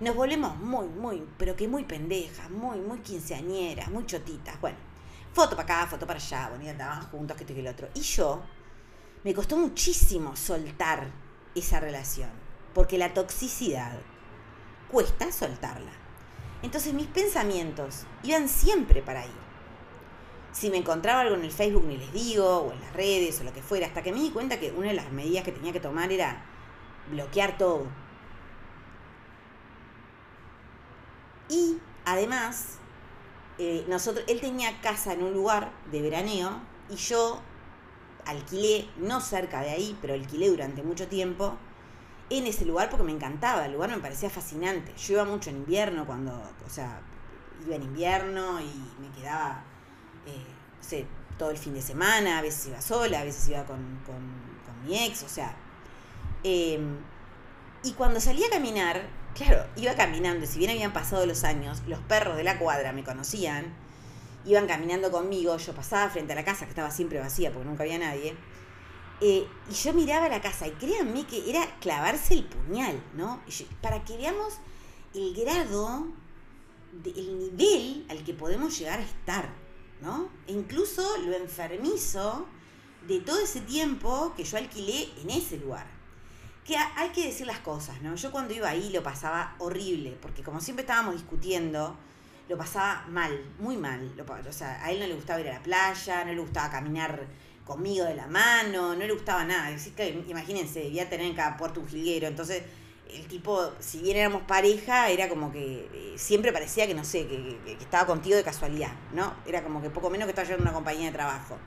nos 0.00 0.16
volvemos 0.16 0.56
muy, 0.56 0.88
muy, 0.88 1.22
pero 1.36 1.54
que 1.54 1.68
muy 1.68 1.84
pendejas, 1.84 2.50
muy, 2.50 2.80
muy 2.80 3.00
quinceañeras, 3.00 3.90
muy 3.90 4.06
chotitas. 4.06 4.58
Bueno, 4.62 4.78
foto 5.34 5.54
para 5.54 5.80
acá, 5.80 5.90
foto 5.90 6.06
para 6.06 6.18
allá, 6.18 6.48
bueno, 6.48 6.70
andaban 6.70 7.02
juntos, 7.10 7.36
que 7.36 7.42
esto 7.44 7.52
y 7.52 7.56
que 7.56 7.60
el 7.60 7.68
otro. 7.68 7.88
Y 7.94 8.00
yo, 8.00 8.42
me 9.24 9.34
costó 9.34 9.58
muchísimo 9.58 10.36
soltar 10.36 11.10
esa 11.54 11.80
relación, 11.80 12.30
porque 12.72 12.96
la 12.96 13.12
toxicidad 13.12 13.98
cuesta 14.90 15.30
soltarla. 15.30 16.01
Entonces 16.62 16.94
mis 16.94 17.08
pensamientos 17.08 18.04
iban 18.22 18.48
siempre 18.48 19.02
para 19.02 19.22
ahí. 19.22 19.32
Si 20.52 20.70
me 20.70 20.76
encontraba 20.76 21.22
algo 21.22 21.34
en 21.34 21.44
el 21.44 21.50
Facebook 21.50 21.84
ni 21.86 21.96
les 21.96 22.12
digo, 22.12 22.58
o 22.58 22.72
en 22.72 22.80
las 22.80 22.92
redes, 22.92 23.40
o 23.40 23.44
lo 23.44 23.52
que 23.52 23.62
fuera, 23.62 23.86
hasta 23.86 24.02
que 24.02 24.12
me 24.12 24.20
di 24.20 24.30
cuenta 24.30 24.60
que 24.60 24.70
una 24.70 24.88
de 24.88 24.94
las 24.94 25.10
medidas 25.10 25.44
que 25.44 25.52
tenía 25.52 25.72
que 25.72 25.80
tomar 25.80 26.12
era 26.12 26.44
bloquear 27.10 27.58
todo. 27.58 27.86
Y 31.48 31.78
además, 32.04 32.78
eh, 33.58 33.84
nosotros, 33.88 34.24
él 34.28 34.40
tenía 34.40 34.80
casa 34.80 35.12
en 35.12 35.22
un 35.22 35.32
lugar 35.32 35.72
de 35.90 36.02
veraneo 36.02 36.60
y 36.88 36.96
yo 36.96 37.40
alquilé, 38.26 38.88
no 38.96 39.20
cerca 39.20 39.60
de 39.62 39.70
ahí, 39.70 39.98
pero 40.00 40.14
alquilé 40.14 40.48
durante 40.48 40.82
mucho 40.82 41.08
tiempo, 41.08 41.56
en 42.38 42.46
ese 42.46 42.64
lugar 42.64 42.88
porque 42.88 43.04
me 43.04 43.12
encantaba, 43.12 43.66
el 43.66 43.72
lugar 43.72 43.90
me 43.90 43.98
parecía 43.98 44.30
fascinante. 44.30 44.92
Yo 44.96 45.14
iba 45.14 45.24
mucho 45.24 45.50
en 45.50 45.56
invierno 45.56 46.06
cuando, 46.06 46.32
o 46.32 46.70
sea, 46.70 47.00
iba 47.64 47.76
en 47.76 47.82
invierno 47.82 48.60
y 48.60 49.00
me 49.00 49.10
quedaba, 49.14 49.62
eh, 50.26 50.44
no 50.78 50.82
sé, 50.82 51.06
todo 51.38 51.50
el 51.50 51.58
fin 51.58 51.74
de 51.74 51.82
semana, 51.82 52.38
a 52.38 52.42
veces 52.42 52.68
iba 52.68 52.80
sola, 52.80 53.20
a 53.20 53.24
veces 53.24 53.48
iba 53.48 53.64
con, 53.64 54.00
con, 54.06 54.42
mi 54.84 54.98
ex, 55.04 55.22
o 55.22 55.28
sea. 55.28 55.54
Em, 56.42 56.98
y 57.84 57.92
cuando 57.92 58.20
salía 58.20 58.48
a 58.48 58.50
caminar, 58.50 59.00
claro, 59.34 59.64
iba 59.76 59.94
caminando, 59.94 60.44
si 60.44 60.58
bien 60.58 60.72
habían 60.72 60.92
pasado 60.92 61.24
los 61.24 61.44
años, 61.44 61.82
los 61.86 62.00
perros 62.00 62.36
de 62.36 62.42
la 62.42 62.58
cuadra 62.58 62.92
me 62.92 63.04
conocían, 63.04 63.72
iban 64.44 64.66
caminando 64.66 65.12
conmigo, 65.12 65.56
yo 65.56 65.72
pasaba 65.72 66.10
frente 66.10 66.32
a 66.32 66.36
la 66.36 66.44
casa 66.44 66.64
que 66.64 66.70
estaba 66.70 66.90
siempre 66.90 67.20
vacía 67.20 67.52
porque 67.52 67.68
nunca 67.68 67.84
había 67.84 67.98
nadie 67.98 68.36
eh, 69.24 69.46
y 69.70 69.72
yo 69.72 69.92
miraba 69.92 70.28
la 70.28 70.40
casa 70.40 70.66
y 70.66 70.72
créanme 70.72 71.24
que 71.28 71.48
era 71.48 71.78
clavarse 71.78 72.34
el 72.34 72.44
puñal, 72.44 73.00
¿no? 73.14 73.40
para 73.80 74.02
que 74.02 74.16
veamos 74.16 74.54
el 75.14 75.32
grado, 75.32 76.08
el 77.04 77.38
nivel 77.38 78.04
al 78.10 78.24
que 78.24 78.34
podemos 78.34 78.76
llegar 78.76 78.98
a 78.98 79.02
estar, 79.04 79.48
¿no? 80.00 80.28
E 80.48 80.52
incluso 80.52 81.18
lo 81.18 81.36
enfermizo 81.36 82.48
de 83.06 83.20
todo 83.20 83.38
ese 83.38 83.60
tiempo 83.60 84.34
que 84.36 84.42
yo 84.42 84.58
alquilé 84.58 85.08
en 85.22 85.30
ese 85.30 85.56
lugar. 85.56 85.86
que 86.64 86.76
hay 86.76 87.10
que 87.10 87.26
decir 87.26 87.46
las 87.46 87.60
cosas, 87.60 88.02
¿no? 88.02 88.16
Yo 88.16 88.32
cuando 88.32 88.54
iba 88.54 88.68
ahí 88.68 88.90
lo 88.90 89.04
pasaba 89.04 89.54
horrible, 89.58 90.18
porque 90.20 90.42
como 90.42 90.60
siempre 90.60 90.82
estábamos 90.82 91.14
discutiendo, 91.14 91.96
lo 92.48 92.58
pasaba 92.58 93.06
mal, 93.08 93.32
muy 93.60 93.76
mal. 93.76 94.12
o 94.48 94.52
sea, 94.52 94.84
a 94.84 94.90
él 94.90 94.98
no 94.98 95.06
le 95.06 95.14
gustaba 95.14 95.40
ir 95.40 95.48
a 95.48 95.54
la 95.54 95.62
playa, 95.62 96.24
no 96.24 96.32
le 96.32 96.40
gustaba 96.40 96.70
caminar 96.70 97.28
conmigo 97.64 98.04
de 98.04 98.14
la 98.14 98.26
mano, 98.26 98.94
no 98.94 99.06
le 99.06 99.12
gustaba 99.12 99.44
nada. 99.44 99.74
que, 99.96 100.24
imagínense, 100.28 100.80
debía 100.80 101.08
tener 101.08 101.26
en 101.26 101.34
cada 101.34 101.56
puerto 101.56 101.80
un 101.80 101.88
jilguero. 101.88 102.26
Entonces, 102.26 102.62
el 103.08 103.26
tipo, 103.26 103.72
si 103.78 104.00
bien 104.00 104.16
éramos 104.16 104.42
pareja, 104.42 105.10
era 105.10 105.28
como 105.28 105.52
que 105.52 105.88
eh, 105.92 106.14
siempre 106.16 106.52
parecía 106.52 106.86
que, 106.86 106.94
no 106.94 107.04
sé, 107.04 107.26
que, 107.26 107.76
estaba 107.80 108.06
contigo 108.06 108.36
de 108.36 108.42
casualidad, 108.42 108.92
¿no? 109.12 109.34
Era 109.46 109.62
como 109.62 109.82
que 109.82 109.90
poco 109.90 110.10
menos 110.10 110.26
que 110.26 110.30
estaba 110.30 110.48
yo 110.48 110.54
en 110.54 110.62
una 110.62 110.72
compañía 110.72 111.06
de 111.06 111.12
trabajo. 111.12 111.58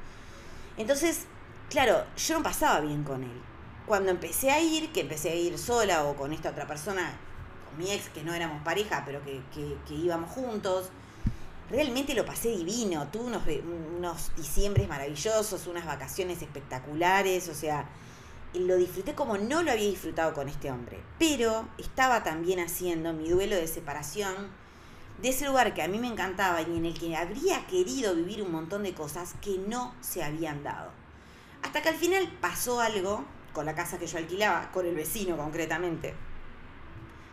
Entonces, 0.77 1.25
claro, 1.69 2.03
yo 2.17 2.37
no 2.37 2.43
pasaba 2.43 2.81
bien 2.81 3.03
con 3.03 3.23
él. 3.23 3.41
Cuando 3.85 4.09
empecé 4.09 4.49
a 4.51 4.59
ir, 4.59 4.91
que 4.91 5.01
empecé 5.01 5.29
a 5.29 5.35
ir 5.35 5.57
sola 5.59 6.05
o 6.05 6.15
con 6.15 6.33
esta 6.33 6.49
otra 6.49 6.65
persona, 6.65 7.13
con 7.69 7.77
mi 7.77 7.91
ex, 7.91 8.09
que 8.09 8.23
no 8.23 8.33
éramos 8.33 8.63
pareja, 8.63 9.03
pero 9.05 9.23
que, 9.23 9.41
que 9.53 9.93
íbamos 9.93 10.31
juntos, 10.31 10.89
realmente 11.69 12.13
lo 12.13 12.25
pasé 12.25 12.49
divino, 12.49 13.07
tuve 13.11 13.25
unos, 13.25 13.43
unos 13.97 14.35
diciembres 14.35 14.87
maravillosos, 14.87 15.67
unas 15.67 15.85
vacaciones 15.85 16.41
espectaculares, 16.41 17.49
o 17.49 17.53
sea, 17.53 17.87
lo 18.53 18.77
disfruté 18.77 19.15
como 19.15 19.37
no 19.37 19.63
lo 19.63 19.71
había 19.71 19.89
disfrutado 19.89 20.33
con 20.33 20.47
este 20.47 20.71
hombre. 20.71 20.99
Pero 21.19 21.67
estaba 21.77 22.23
también 22.23 22.59
haciendo 22.59 23.13
mi 23.13 23.29
duelo 23.29 23.55
de 23.55 23.67
separación 23.67 24.33
de 25.21 25.29
ese 25.29 25.45
lugar 25.45 25.73
que 25.73 25.81
a 25.81 25.87
mí 25.87 25.97
me 25.97 26.07
encantaba 26.07 26.61
y 26.61 26.77
en 26.77 26.85
el 26.85 26.97
que 26.97 27.15
habría 27.15 27.65
querido 27.67 28.15
vivir 28.15 28.41
un 28.41 28.51
montón 28.51 28.83
de 28.83 28.93
cosas 28.93 29.33
que 29.41 29.57
no 29.57 29.93
se 30.01 30.23
habían 30.23 30.63
dado. 30.63 30.91
Hasta 31.63 31.81
que 31.81 31.89
al 31.89 31.95
final 31.95 32.27
pasó 32.41 32.79
algo 32.79 33.25
con 33.53 33.65
la 33.65 33.75
casa 33.75 33.97
que 33.97 34.07
yo 34.07 34.17
alquilaba, 34.17 34.71
con 34.71 34.85
el 34.85 34.95
vecino 34.95 35.37
concretamente, 35.37 36.13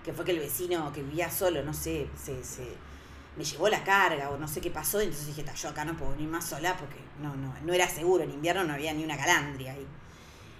que 0.04 0.12
fue 0.12 0.24
que 0.24 0.30
el 0.30 0.38
vecino 0.38 0.92
que 0.92 1.02
vivía 1.02 1.30
solo, 1.30 1.62
no 1.62 1.74
sé, 1.74 2.08
se, 2.16 2.42
se 2.44 2.62
me 3.36 3.44
llevó 3.44 3.68
la 3.68 3.82
carga 3.82 4.30
o 4.30 4.38
no 4.38 4.46
sé 4.46 4.60
qué 4.60 4.70
pasó, 4.70 5.00
y 5.00 5.06
entonces 5.06 5.34
dije, 5.34 5.44
yo 5.54 5.68
acá 5.68 5.84
no 5.84 5.96
puedo 5.96 6.12
venir 6.12 6.28
más 6.28 6.46
sola 6.46 6.76
porque 6.76 6.96
no, 7.20 7.34
no, 7.36 7.54
no 7.64 7.72
era 7.72 7.88
seguro, 7.88 8.24
en 8.24 8.30
invierno 8.30 8.64
no 8.64 8.74
había 8.74 8.92
ni 8.92 9.04
una 9.04 9.16
calandria 9.16 9.72
ahí. 9.72 9.86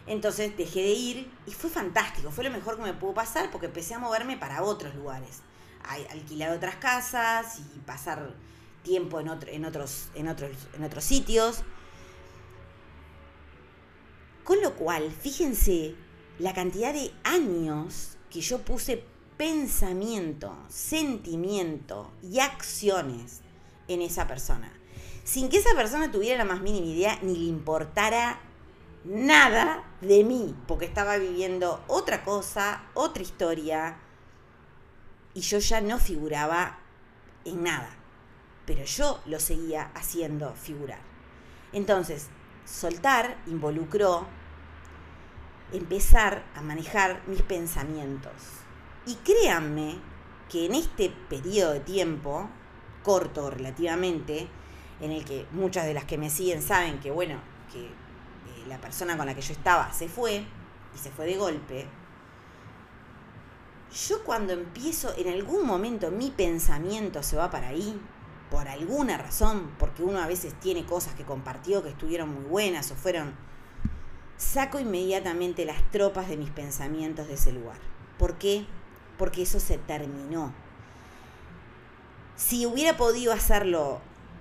Entonces 0.06 0.56
dejé 0.56 0.80
de 0.80 0.92
ir 0.92 1.30
y 1.46 1.52
fue 1.52 1.70
fantástico, 1.70 2.30
fue 2.30 2.44
lo 2.44 2.50
mejor 2.50 2.76
que 2.76 2.82
me 2.82 2.94
pudo 2.94 3.14
pasar 3.14 3.50
porque 3.50 3.66
empecé 3.66 3.94
a 3.94 3.98
moverme 3.98 4.36
para 4.36 4.62
otros 4.62 4.94
lugares, 4.94 5.40
a 5.84 5.94
alquilar 6.12 6.50
otras 6.50 6.76
casas 6.76 7.60
y 7.74 7.78
pasar 7.80 8.34
tiempo 8.82 9.20
en, 9.20 9.28
otro, 9.28 9.50
en, 9.50 9.64
otros, 9.64 10.08
en, 10.14 10.28
otros, 10.28 10.50
en 10.74 10.84
otros 10.84 11.04
sitios. 11.04 11.62
Con 14.44 14.60
lo 14.60 14.74
cual, 14.74 15.12
fíjense 15.12 15.94
la 16.38 16.52
cantidad 16.52 16.92
de 16.92 17.12
años 17.22 18.16
que 18.28 18.40
yo 18.40 18.58
puse 18.62 19.04
pensamiento, 19.42 20.56
sentimiento 20.68 22.12
y 22.22 22.38
acciones 22.38 23.40
en 23.88 24.00
esa 24.00 24.28
persona. 24.28 24.72
Sin 25.24 25.48
que 25.48 25.56
esa 25.58 25.74
persona 25.74 26.12
tuviera 26.12 26.38
la 26.38 26.44
más 26.44 26.60
mínima 26.60 26.86
idea 26.86 27.18
ni 27.22 27.34
le 27.34 27.46
importara 27.46 28.38
nada 29.04 29.82
de 30.00 30.22
mí, 30.22 30.54
porque 30.68 30.84
estaba 30.84 31.16
viviendo 31.16 31.82
otra 31.88 32.22
cosa, 32.22 32.84
otra 32.94 33.24
historia, 33.24 33.96
y 35.34 35.40
yo 35.40 35.58
ya 35.58 35.80
no 35.80 35.98
figuraba 35.98 36.78
en 37.44 37.64
nada, 37.64 37.90
pero 38.64 38.84
yo 38.84 39.20
lo 39.26 39.40
seguía 39.40 39.90
haciendo 39.96 40.54
figurar. 40.54 41.00
Entonces, 41.72 42.28
soltar 42.64 43.38
involucró 43.48 44.24
empezar 45.72 46.44
a 46.54 46.62
manejar 46.62 47.26
mis 47.26 47.42
pensamientos 47.42 48.61
y 49.06 49.14
créanme 49.16 49.96
que 50.48 50.66
en 50.66 50.74
este 50.74 51.10
periodo 51.28 51.72
de 51.72 51.80
tiempo, 51.80 52.48
corto 53.02 53.50
relativamente, 53.50 54.48
en 55.00 55.10
el 55.10 55.24
que 55.24 55.46
muchas 55.52 55.86
de 55.86 55.94
las 55.94 56.04
que 56.04 56.18
me 56.18 56.30
siguen 56.30 56.62
saben 56.62 57.00
que, 57.00 57.10
bueno, 57.10 57.40
que 57.72 57.86
eh, 57.86 58.66
la 58.68 58.80
persona 58.80 59.16
con 59.16 59.26
la 59.26 59.34
que 59.34 59.40
yo 59.40 59.52
estaba 59.52 59.92
se 59.92 60.08
fue, 60.08 60.44
y 60.94 60.98
se 60.98 61.10
fue 61.10 61.26
de 61.26 61.36
golpe, 61.36 61.86
yo 64.08 64.24
cuando 64.24 64.52
empiezo, 64.52 65.12
en 65.16 65.28
algún 65.28 65.66
momento 65.66 66.10
mi 66.10 66.30
pensamiento 66.30 67.22
se 67.22 67.36
va 67.36 67.50
para 67.50 67.68
ahí, 67.68 68.00
por 68.50 68.68
alguna 68.68 69.16
razón, 69.16 69.70
porque 69.78 70.02
uno 70.02 70.20
a 70.20 70.26
veces 70.26 70.54
tiene 70.60 70.84
cosas 70.84 71.14
que 71.14 71.24
compartió 71.24 71.82
que 71.82 71.88
estuvieron 71.88 72.28
muy 72.28 72.44
buenas 72.44 72.90
o 72.90 72.94
fueron, 72.94 73.34
saco 74.36 74.78
inmediatamente 74.78 75.64
las 75.64 75.90
tropas 75.90 76.28
de 76.28 76.36
mis 76.36 76.50
pensamientos 76.50 77.28
de 77.28 77.34
ese 77.34 77.52
lugar. 77.52 77.78
¿Por 78.18 78.36
qué? 78.36 78.66
Porque 79.18 79.42
eso 79.42 79.60
se 79.60 79.78
terminó. 79.78 80.52
Si 82.36 82.66
hubiera 82.66 82.96
podido 82.96 83.32
hacerlo 83.32 84.00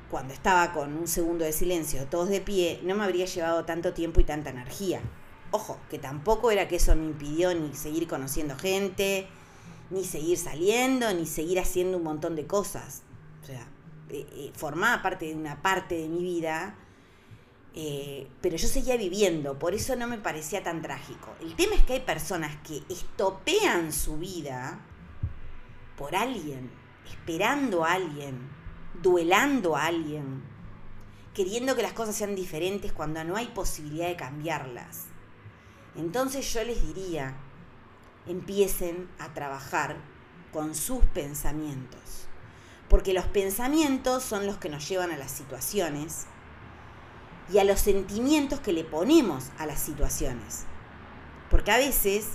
cuando 0.10 0.34
estaba 0.34 0.74
con 0.74 0.98
un 0.98 1.08
segundo 1.08 1.46
de 1.46 1.54
silencio, 1.54 2.06
todos 2.06 2.30
de 2.30 2.42
pie, 2.42 2.82
no 2.84 2.96
me 2.96 3.04
habría 3.04 3.26
llevado 3.26 3.66
tanto 3.66 3.94
tiempo 3.94 4.20
y 4.20 4.24
tanta 4.24 4.50
energía. 4.50 5.02
Ojo, 5.52 5.78
que 5.90 6.00
tampoco 6.00 6.52
era 6.52 6.68
que 6.68 6.78
eso 6.78 6.96
me 6.96 7.06
impidió 7.06 7.54
ni 7.54 7.74
seguir 7.74 8.08
conociendo 8.08 8.58
gente, 8.58 9.28
ni 9.90 10.04
seguir 10.06 10.38
saliendo, 10.38 11.14
ni 11.14 11.26
seguir 11.26 11.60
haciendo 11.60 11.98
un 11.98 12.04
montón 12.04 12.36
de 12.36 12.48
cosas. 12.48 13.04
O 13.44 13.46
sea, 13.46 13.68
eh, 14.10 14.26
eh, 14.34 14.52
formaba 14.56 15.02
parte 15.02 15.26
de 15.28 15.36
una 15.36 15.62
parte 15.62 15.96
de 15.96 16.08
mi 16.08 16.24
vida 16.24 16.76
eh, 17.74 18.28
pero 18.42 18.58
yo 18.58 18.68
seguía 18.68 18.98
viviendo, 18.98 19.58
por 19.58 19.74
eso 19.74 19.96
no 19.96 20.08
me 20.08 20.18
parecía 20.18 20.62
tan 20.62 20.82
trágico. 20.82 21.34
El 21.40 21.56
tema 21.56 21.76
es 21.76 21.84
que 21.84 21.94
hay 21.94 22.00
personas 22.02 22.58
que 22.68 22.84
estopean 22.90 23.94
su 23.94 24.18
vida 24.18 24.80
por 25.98 26.16
alguien, 26.16 26.70
esperando 27.10 27.86
a 27.86 27.94
alguien, 27.94 28.50
duelando 29.02 29.78
a 29.78 29.86
alguien, 29.86 30.44
queriendo 31.34 31.76
que 31.76 31.82
las 31.82 31.94
cosas 31.94 32.16
sean 32.16 32.36
diferentes 32.36 32.92
cuando 32.92 33.24
no 33.24 33.38
hay 33.38 33.48
posibilidad 33.48 34.08
de 34.08 34.18
cambiarlas. 34.18 35.06
Entonces 35.96 36.52
yo 36.54 36.64
les 36.66 36.86
diría, 36.86 37.38
empiecen 38.28 39.10
a 39.18 39.34
trabajar 39.34 39.98
con 40.52 40.76
sus 40.76 41.06
pensamientos, 41.06 42.28
porque 42.90 43.14
los 43.14 43.26
pensamientos 43.26 44.24
son 44.24 44.46
los 44.46 44.58
que 44.58 44.68
nos 44.68 44.88
llevan 44.90 45.12
a 45.12 45.18
las 45.18 45.32
situaciones 45.32 46.26
y 47.52 47.60
a 47.60 47.64
los 47.64 47.80
sentimientos 47.80 48.60
que 48.60 48.74
le 48.74 48.84
ponemos 48.84 49.52
a 49.58 49.66
las 49.66 49.80
situaciones. 49.80 50.64
Porque 51.50 51.72
a 51.72 51.78
veces 51.78 52.28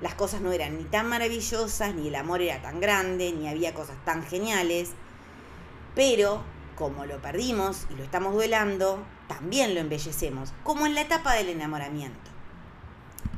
las 0.00 0.14
cosas 0.14 0.40
no 0.40 0.52
eran 0.52 0.78
ni 0.78 0.84
tan 0.84 1.08
maravillosas, 1.08 1.94
ni 1.94 2.08
el 2.08 2.14
amor 2.14 2.42
era 2.42 2.60
tan 2.62 2.80
grande, 2.80 3.32
ni 3.32 3.48
había 3.48 3.74
cosas 3.74 3.96
tan 4.04 4.24
geniales, 4.24 4.90
pero 5.94 6.42
como 6.76 7.06
lo 7.06 7.20
perdimos 7.20 7.86
y 7.90 7.94
lo 7.96 8.04
estamos 8.04 8.34
duelando, 8.34 9.04
también 9.26 9.74
lo 9.74 9.80
embellecemos, 9.80 10.52
como 10.62 10.86
en 10.86 10.94
la 10.94 11.00
etapa 11.02 11.34
del 11.34 11.48
enamoramiento, 11.48 12.30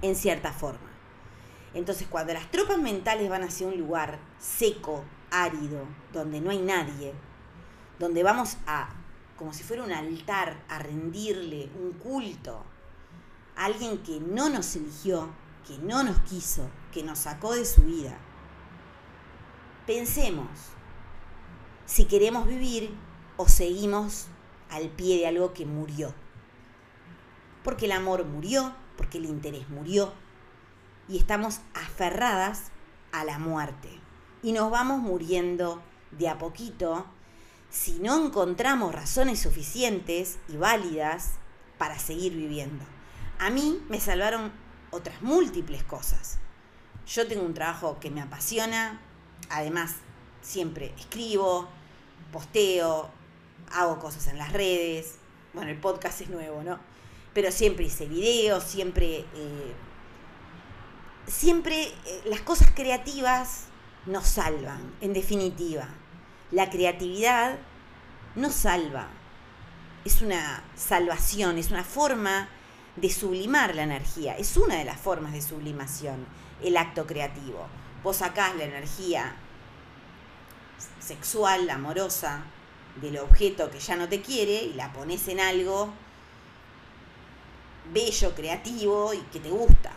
en 0.02 0.14
cierta 0.14 0.52
forma. 0.52 0.90
Entonces 1.72 2.06
cuando 2.08 2.34
las 2.34 2.50
tropas 2.50 2.78
mentales 2.78 3.30
van 3.30 3.42
hacia 3.42 3.66
un 3.66 3.78
lugar 3.78 4.18
seco, 4.38 5.04
árido, 5.30 5.86
donde 6.12 6.40
no 6.40 6.50
hay 6.50 6.58
nadie, 6.58 7.14
donde 7.98 8.22
vamos 8.22 8.56
a 8.66 8.90
como 9.40 9.54
si 9.54 9.62
fuera 9.62 9.82
un 9.82 9.92
altar, 9.92 10.62
a 10.68 10.80
rendirle 10.80 11.70
un 11.82 11.92
culto 11.92 12.62
a 13.56 13.64
alguien 13.64 13.96
que 14.02 14.20
no 14.20 14.50
nos 14.50 14.76
eligió, 14.76 15.30
que 15.66 15.78
no 15.78 16.02
nos 16.02 16.18
quiso, 16.28 16.68
que 16.92 17.02
nos 17.02 17.20
sacó 17.20 17.54
de 17.54 17.64
su 17.64 17.80
vida. 17.80 18.18
Pensemos 19.86 20.46
si 21.86 22.04
queremos 22.04 22.46
vivir 22.46 22.94
o 23.38 23.48
seguimos 23.48 24.26
al 24.68 24.90
pie 24.90 25.16
de 25.16 25.28
algo 25.28 25.54
que 25.54 25.64
murió. 25.64 26.12
Porque 27.64 27.86
el 27.86 27.92
amor 27.92 28.26
murió, 28.26 28.74
porque 28.98 29.16
el 29.16 29.24
interés 29.24 29.70
murió 29.70 30.12
y 31.08 31.16
estamos 31.16 31.62
aferradas 31.72 32.72
a 33.10 33.24
la 33.24 33.38
muerte. 33.38 33.88
Y 34.42 34.52
nos 34.52 34.70
vamos 34.70 34.98
muriendo 34.98 35.80
de 36.10 36.28
a 36.28 36.36
poquito 36.36 37.06
si 37.70 37.98
no 38.00 38.24
encontramos 38.24 38.94
razones 38.94 39.40
suficientes 39.40 40.38
y 40.48 40.56
válidas 40.56 41.32
para 41.78 41.98
seguir 41.98 42.34
viviendo. 42.34 42.84
A 43.38 43.50
mí 43.50 43.80
me 43.88 44.00
salvaron 44.00 44.52
otras 44.90 45.22
múltiples 45.22 45.82
cosas. 45.84 46.38
Yo 47.06 47.26
tengo 47.26 47.42
un 47.42 47.54
trabajo 47.54 47.98
que 48.00 48.10
me 48.10 48.20
apasiona, 48.20 49.00
además 49.48 49.94
siempre 50.42 50.92
escribo, 50.98 51.68
posteo, 52.32 53.10
hago 53.72 53.98
cosas 53.98 54.26
en 54.26 54.38
las 54.38 54.52
redes, 54.52 55.16
bueno, 55.52 55.70
el 55.70 55.78
podcast 55.78 56.20
es 56.20 56.28
nuevo, 56.28 56.62
¿no? 56.62 56.78
Pero 57.32 57.50
siempre 57.52 57.86
hice 57.86 58.06
videos, 58.06 58.64
siempre... 58.64 59.24
Eh, 59.34 59.74
siempre 61.26 61.82
eh, 61.82 62.22
las 62.24 62.40
cosas 62.40 62.70
creativas 62.74 63.66
nos 64.06 64.26
salvan, 64.26 64.94
en 65.00 65.12
definitiva. 65.12 65.88
La 66.50 66.68
creatividad 66.68 67.58
nos 68.34 68.54
salva. 68.54 69.06
Es 70.04 70.20
una 70.20 70.64
salvación, 70.74 71.58
es 71.58 71.70
una 71.70 71.84
forma 71.84 72.48
de 72.96 73.08
sublimar 73.10 73.74
la 73.74 73.84
energía. 73.84 74.36
Es 74.36 74.56
una 74.56 74.76
de 74.76 74.84
las 74.84 74.98
formas 74.98 75.32
de 75.32 75.42
sublimación, 75.42 76.26
el 76.62 76.76
acto 76.76 77.06
creativo. 77.06 77.66
Vos 78.02 78.16
sacás 78.16 78.56
la 78.56 78.64
energía 78.64 79.36
sexual, 80.98 81.68
amorosa, 81.70 82.42
del 83.00 83.18
objeto 83.18 83.70
que 83.70 83.78
ya 83.78 83.94
no 83.96 84.08
te 84.08 84.20
quiere 84.20 84.62
y 84.62 84.72
la 84.74 84.92
pones 84.92 85.28
en 85.28 85.38
algo 85.38 85.92
bello, 87.92 88.34
creativo 88.34 89.14
y 89.14 89.18
que 89.32 89.38
te 89.38 89.50
gusta. 89.50 89.92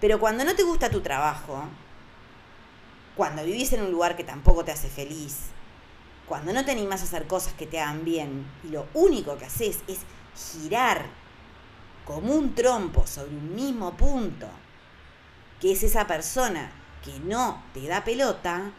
Pero 0.00 0.18
cuando 0.18 0.44
no 0.44 0.54
te 0.54 0.62
gusta 0.62 0.90
tu 0.90 1.00
trabajo, 1.00 1.64
cuando 3.16 3.44
vivís 3.44 3.72
en 3.72 3.82
un 3.82 3.92
lugar 3.92 4.16
que 4.16 4.24
tampoco 4.24 4.64
te 4.64 4.72
hace 4.72 4.88
feliz, 4.88 5.50
cuando 6.30 6.52
no 6.52 6.64
te 6.64 6.70
animás 6.70 7.00
a 7.00 7.06
hacer 7.06 7.26
cosas 7.26 7.54
que 7.54 7.66
te 7.66 7.80
hagan 7.80 8.04
bien 8.04 8.46
y 8.62 8.68
lo 8.68 8.86
único 8.94 9.36
que 9.36 9.46
haces 9.46 9.80
es 9.88 9.98
girar 10.52 11.04
como 12.04 12.34
un 12.34 12.54
trompo 12.54 13.04
sobre 13.04 13.30
un 13.30 13.52
mismo 13.52 13.96
punto, 13.96 14.46
que 15.60 15.72
es 15.72 15.82
esa 15.82 16.06
persona 16.06 16.70
que 17.04 17.18
no 17.18 17.60
te 17.74 17.84
da 17.88 18.04
pelota, 18.04 18.70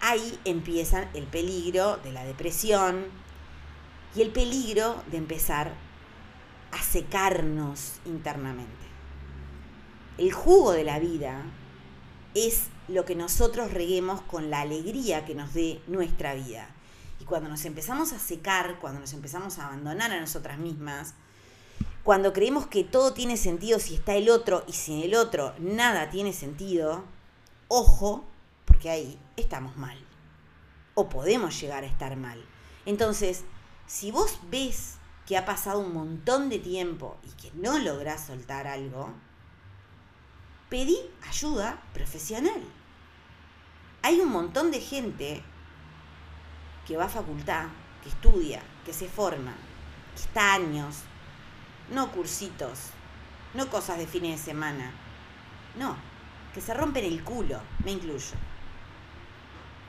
ahí 0.00 0.36
empieza 0.44 1.08
el 1.14 1.28
peligro 1.28 1.98
de 1.98 2.10
la 2.10 2.24
depresión 2.24 3.04
y 4.16 4.22
el 4.22 4.32
peligro 4.32 5.00
de 5.12 5.18
empezar 5.18 5.72
a 6.72 6.82
secarnos 6.82 8.00
internamente. 8.04 8.84
El 10.18 10.32
jugo 10.32 10.72
de 10.72 10.82
la 10.82 10.98
vida 10.98 11.44
es 12.34 12.64
lo 12.88 13.04
que 13.04 13.14
nosotros 13.14 13.72
reguemos 13.72 14.20
con 14.22 14.50
la 14.50 14.60
alegría 14.60 15.24
que 15.24 15.34
nos 15.34 15.54
dé 15.54 15.80
nuestra 15.86 16.34
vida. 16.34 16.68
Y 17.20 17.24
cuando 17.24 17.48
nos 17.48 17.64
empezamos 17.64 18.12
a 18.12 18.18
secar, 18.18 18.78
cuando 18.80 19.00
nos 19.00 19.12
empezamos 19.12 19.58
a 19.58 19.66
abandonar 19.66 20.12
a 20.12 20.20
nosotras 20.20 20.58
mismas, 20.58 21.14
cuando 22.02 22.32
creemos 22.34 22.66
que 22.66 22.84
todo 22.84 23.14
tiene 23.14 23.36
sentido 23.36 23.78
si 23.78 23.94
está 23.94 24.14
el 24.14 24.28
otro 24.28 24.64
y 24.66 24.72
sin 24.72 25.02
el 25.02 25.14
otro 25.14 25.54
nada 25.58 26.10
tiene 26.10 26.34
sentido, 26.34 27.04
ojo, 27.68 28.24
porque 28.66 28.90
ahí 28.90 29.18
estamos 29.36 29.76
mal. 29.76 29.98
O 30.94 31.08
podemos 31.08 31.58
llegar 31.58 31.82
a 31.82 31.86
estar 31.86 32.16
mal. 32.16 32.44
Entonces, 32.84 33.44
si 33.86 34.10
vos 34.10 34.38
ves 34.50 34.96
que 35.26 35.38
ha 35.38 35.46
pasado 35.46 35.80
un 35.80 35.94
montón 35.94 36.50
de 36.50 36.58
tiempo 36.58 37.16
y 37.24 37.30
que 37.40 37.50
no 37.56 37.78
lográs 37.78 38.26
soltar 38.26 38.66
algo, 38.66 39.10
pedí 40.74 40.98
ayuda 41.22 41.80
profesional. 41.92 42.60
Hay 44.02 44.18
un 44.18 44.28
montón 44.28 44.72
de 44.72 44.80
gente 44.80 45.40
que 46.84 46.96
va 46.96 47.04
a 47.04 47.08
facultad, 47.08 47.66
que 48.02 48.08
estudia, 48.08 48.60
que 48.84 48.92
se 48.92 49.06
forma, 49.06 49.54
que 50.16 50.22
está 50.22 50.54
años, 50.54 50.96
no 51.92 52.10
cursitos, 52.10 52.90
no 53.54 53.70
cosas 53.70 53.98
de 53.98 54.08
fines 54.08 54.40
de 54.40 54.44
semana, 54.46 54.90
no, 55.78 55.96
que 56.52 56.60
se 56.60 56.74
rompen 56.74 57.04
el 57.04 57.22
culo, 57.22 57.60
me 57.84 57.92
incluyo, 57.92 58.34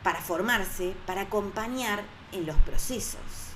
para 0.04 0.22
formarse, 0.22 0.96
para 1.08 1.22
acompañar 1.22 2.04
en 2.32 2.46
los 2.46 2.58
procesos. 2.58 3.56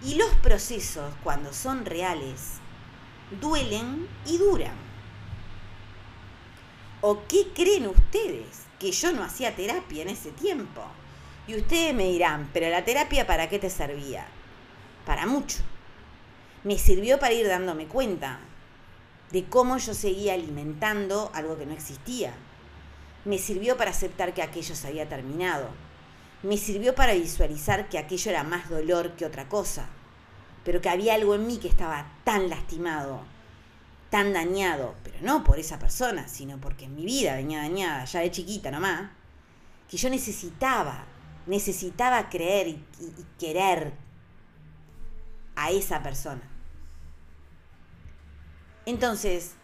Y 0.00 0.14
los 0.14 0.32
procesos, 0.44 1.12
cuando 1.24 1.52
son 1.52 1.86
reales, 1.86 2.60
duelen 3.40 4.06
y 4.26 4.38
duran. 4.38 4.89
¿O 7.00 7.26
qué 7.26 7.48
creen 7.54 7.86
ustedes? 7.86 8.64
Que 8.78 8.92
yo 8.92 9.12
no 9.12 9.22
hacía 9.22 9.56
terapia 9.56 10.02
en 10.02 10.08
ese 10.08 10.30
tiempo. 10.30 10.82
Y 11.46 11.56
ustedes 11.56 11.94
me 11.94 12.04
dirán, 12.04 12.50
pero 12.52 12.68
la 12.68 12.84
terapia 12.84 13.26
para 13.26 13.48
qué 13.48 13.58
te 13.58 13.70
servía? 13.70 14.26
Para 15.06 15.26
mucho. 15.26 15.58
Me 16.64 16.78
sirvió 16.78 17.18
para 17.18 17.34
ir 17.34 17.48
dándome 17.48 17.86
cuenta 17.86 18.40
de 19.32 19.44
cómo 19.44 19.78
yo 19.78 19.94
seguía 19.94 20.34
alimentando 20.34 21.30
algo 21.34 21.56
que 21.56 21.66
no 21.66 21.72
existía. 21.72 22.34
Me 23.24 23.38
sirvió 23.38 23.76
para 23.76 23.90
aceptar 23.90 24.34
que 24.34 24.42
aquello 24.42 24.74
se 24.74 24.88
había 24.88 25.08
terminado 25.08 25.68
me 26.42 26.56
sirvió 26.56 26.94
para 26.94 27.12
visualizar 27.12 27.90
que 27.90 27.98
aquello 27.98 28.30
era 28.30 28.44
más 28.44 28.70
dolor 28.70 29.12
que 29.12 29.26
otra 29.26 29.48
cosa, 29.48 29.86
pero 30.64 30.80
que 30.80 30.88
había 30.88 31.14
algo 31.14 31.34
en 31.34 31.46
mí 31.46 31.58
que 31.58 31.68
estaba 31.68 32.10
tan 32.24 32.48
lastimado, 32.48 33.20
tan 34.10 34.32
dañado, 34.32 34.94
pero 35.02 35.18
no 35.22 35.44
por 35.44 35.58
esa 35.58 35.78
persona, 35.78 36.28
sino 36.28 36.60
porque 36.60 36.86
en 36.86 36.96
mi 36.96 37.04
vida 37.04 37.36
venía 37.36 37.58
dañada 37.58 38.04
ya 38.04 38.20
de 38.20 38.30
chiquita 38.30 38.70
nomás, 38.70 39.10
que 39.88 39.96
yo 39.96 40.10
necesitaba, 40.10 41.04
necesitaba 41.46 42.28
creer 42.28 42.68
y, 42.68 42.84
y 43.00 43.26
querer 43.38 43.92
a 45.56 45.70
esa 45.70 46.02
persona. 46.02 46.42
Entonces, 48.86 49.54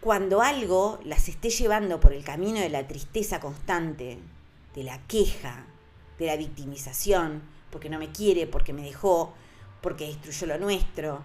cuando 0.00 0.42
algo 0.42 1.00
las 1.04 1.28
esté 1.28 1.48
llevando 1.48 1.98
por 1.98 2.12
el 2.12 2.24
camino 2.24 2.60
de 2.60 2.68
la 2.68 2.86
tristeza 2.86 3.40
constante, 3.40 4.18
de 4.74 4.82
la 4.82 4.98
queja, 5.06 5.64
de 6.18 6.26
la 6.26 6.36
victimización, 6.36 7.42
porque 7.70 7.88
no 7.88 7.98
me 7.98 8.12
quiere, 8.12 8.46
porque 8.46 8.72
me 8.72 8.82
dejó, 8.82 9.32
porque 9.80 10.06
destruyó 10.06 10.46
lo 10.46 10.58
nuestro. 10.58 11.24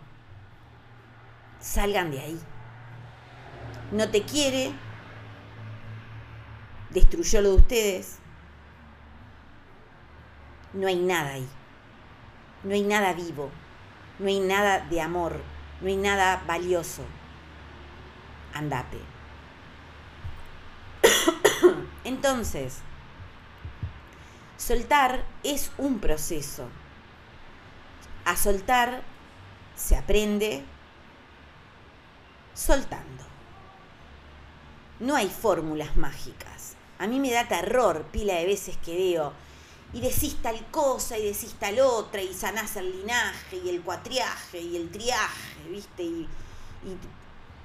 Salgan 1.59 2.11
de 2.11 2.19
ahí. 2.19 2.39
No 3.91 4.09
te 4.09 4.23
quiere, 4.23 4.71
destruyó 6.89 7.41
lo 7.41 7.49
de 7.49 7.55
ustedes. 7.55 8.19
No 10.73 10.87
hay 10.87 10.97
nada 10.97 11.31
ahí. 11.33 11.47
No 12.63 12.73
hay 12.73 12.83
nada 12.83 13.13
vivo. 13.13 13.49
No 14.19 14.27
hay 14.27 14.39
nada 14.39 14.79
de 14.81 15.01
amor. 15.01 15.41
No 15.81 15.87
hay 15.87 15.97
nada 15.97 16.43
valioso. 16.45 17.03
Andate. 18.53 18.99
Entonces, 22.03 22.81
Soltar 24.59 25.23
es 25.41 25.71
un 25.77 25.99
proceso. 25.99 26.67
A 28.25 28.35
soltar 28.35 29.01
se 29.75 29.95
aprende 29.95 30.65
soltando. 32.59 33.23
No 34.99 35.15
hay 35.15 35.29
fórmulas 35.29 35.95
mágicas. 35.95 36.75
A 36.97 37.07
mí 37.07 37.19
me 37.19 37.31
da 37.31 37.47
terror 37.47 38.03
pila 38.11 38.33
de 38.33 38.45
veces 38.45 38.75
que 38.77 38.95
veo 38.95 39.31
y 39.93 40.01
decís 40.01 40.37
tal 40.41 40.65
cosa 40.69 41.17
y 41.17 41.25
decís 41.25 41.55
tal 41.57 41.79
otra 41.79 42.21
y 42.21 42.33
sanás 42.33 42.75
el 42.75 42.91
linaje 42.91 43.57
y 43.63 43.69
el 43.69 43.81
cuatriaje 43.81 44.59
y 44.59 44.75
el 44.75 44.91
triaje, 44.91 45.69
¿viste? 45.69 46.03
Y, 46.03 46.27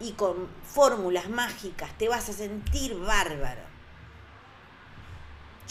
y, 0.00 0.12
con 0.12 0.48
fórmulas 0.64 1.28
mágicas 1.28 1.90
te 1.98 2.08
vas 2.08 2.28
a 2.28 2.32
sentir 2.32 2.96
bárbaro. 2.96 3.62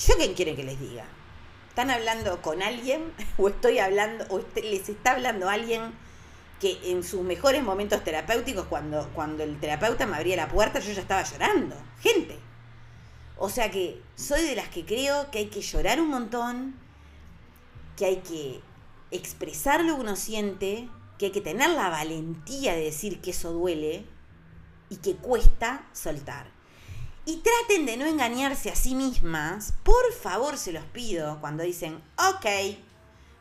¿Yo 0.06 0.18
qué 0.18 0.34
quieren 0.34 0.56
que 0.56 0.64
les 0.64 0.80
diga? 0.80 1.06
¿Están 1.70 1.90
hablando 1.92 2.42
con 2.42 2.62
alguien 2.62 3.14
o 3.38 3.48
estoy 3.48 3.80
hablando 3.80 4.26
o 4.30 4.40
este, 4.40 4.64
les 4.64 4.90
está 4.90 5.12
hablando 5.12 5.50
alguien 5.50 5.94
que 6.64 6.80
en 6.92 7.04
sus 7.04 7.22
mejores 7.24 7.62
momentos 7.62 8.06
terapéuticos 8.06 8.68
cuando 8.68 9.10
cuando 9.14 9.44
el 9.44 9.60
terapeuta 9.60 10.06
me 10.06 10.16
abría 10.16 10.38
la 10.38 10.48
puerta 10.48 10.80
yo 10.80 10.94
ya 10.94 11.02
estaba 11.02 11.22
llorando, 11.22 11.76
gente. 12.00 12.40
O 13.38 13.50
sea 13.50 13.70
que 13.70 14.02
soy 14.16 14.44
de 14.44 14.56
las 14.56 14.70
que 14.70 14.86
creo 14.86 15.30
que 15.30 15.40
hay 15.40 15.48
que 15.48 15.60
llorar 15.60 16.00
un 16.00 16.08
montón, 16.08 16.76
que 17.98 18.06
hay 18.06 18.18
que 18.22 18.62
expresar 19.12 19.84
lo 19.84 19.96
que 19.96 20.02
uno 20.04 20.16
siente, 20.16 20.88
que 21.20 21.26
hay 21.26 21.32
que 21.34 21.42
tener 21.42 21.70
la 21.72 21.90
valentía 21.90 22.76
de 22.76 22.86
decir 22.86 23.20
que 23.20 23.32
eso 23.32 23.52
duele 23.52 24.06
y 24.90 24.96
que 24.98 25.18
cuesta 25.18 25.86
soltar. 25.92 26.48
Y 27.26 27.42
traten 27.42 27.86
de 27.86 27.98
no 27.98 28.06
engañarse 28.06 28.70
a 28.70 28.76
sí 28.78 28.96
mismas, 28.96 29.74
por 29.84 30.14
favor 30.14 30.58
se 30.58 30.72
los 30.72 30.86
pido, 30.86 31.42
cuando 31.42 31.64
dicen, 31.64 32.02
ok, 32.18 32.78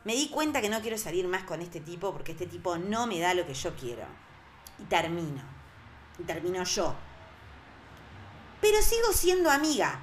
me 0.03 0.15
di 0.15 0.29
cuenta 0.29 0.61
que 0.61 0.69
no 0.69 0.81
quiero 0.81 0.97
salir 0.97 1.27
más 1.27 1.43
con 1.43 1.61
este 1.61 1.79
tipo 1.79 2.11
porque 2.11 2.33
este 2.33 2.47
tipo 2.47 2.77
no 2.77 3.07
me 3.07 3.19
da 3.19 3.33
lo 3.33 3.45
que 3.45 3.53
yo 3.53 3.75
quiero. 3.75 4.03
Y 4.79 4.83
termino. 4.83 5.41
Y 6.19 6.23
termino 6.23 6.63
yo. 6.63 6.95
Pero 8.59 8.81
sigo 8.81 9.13
siendo 9.13 9.49
amiga. 9.49 9.99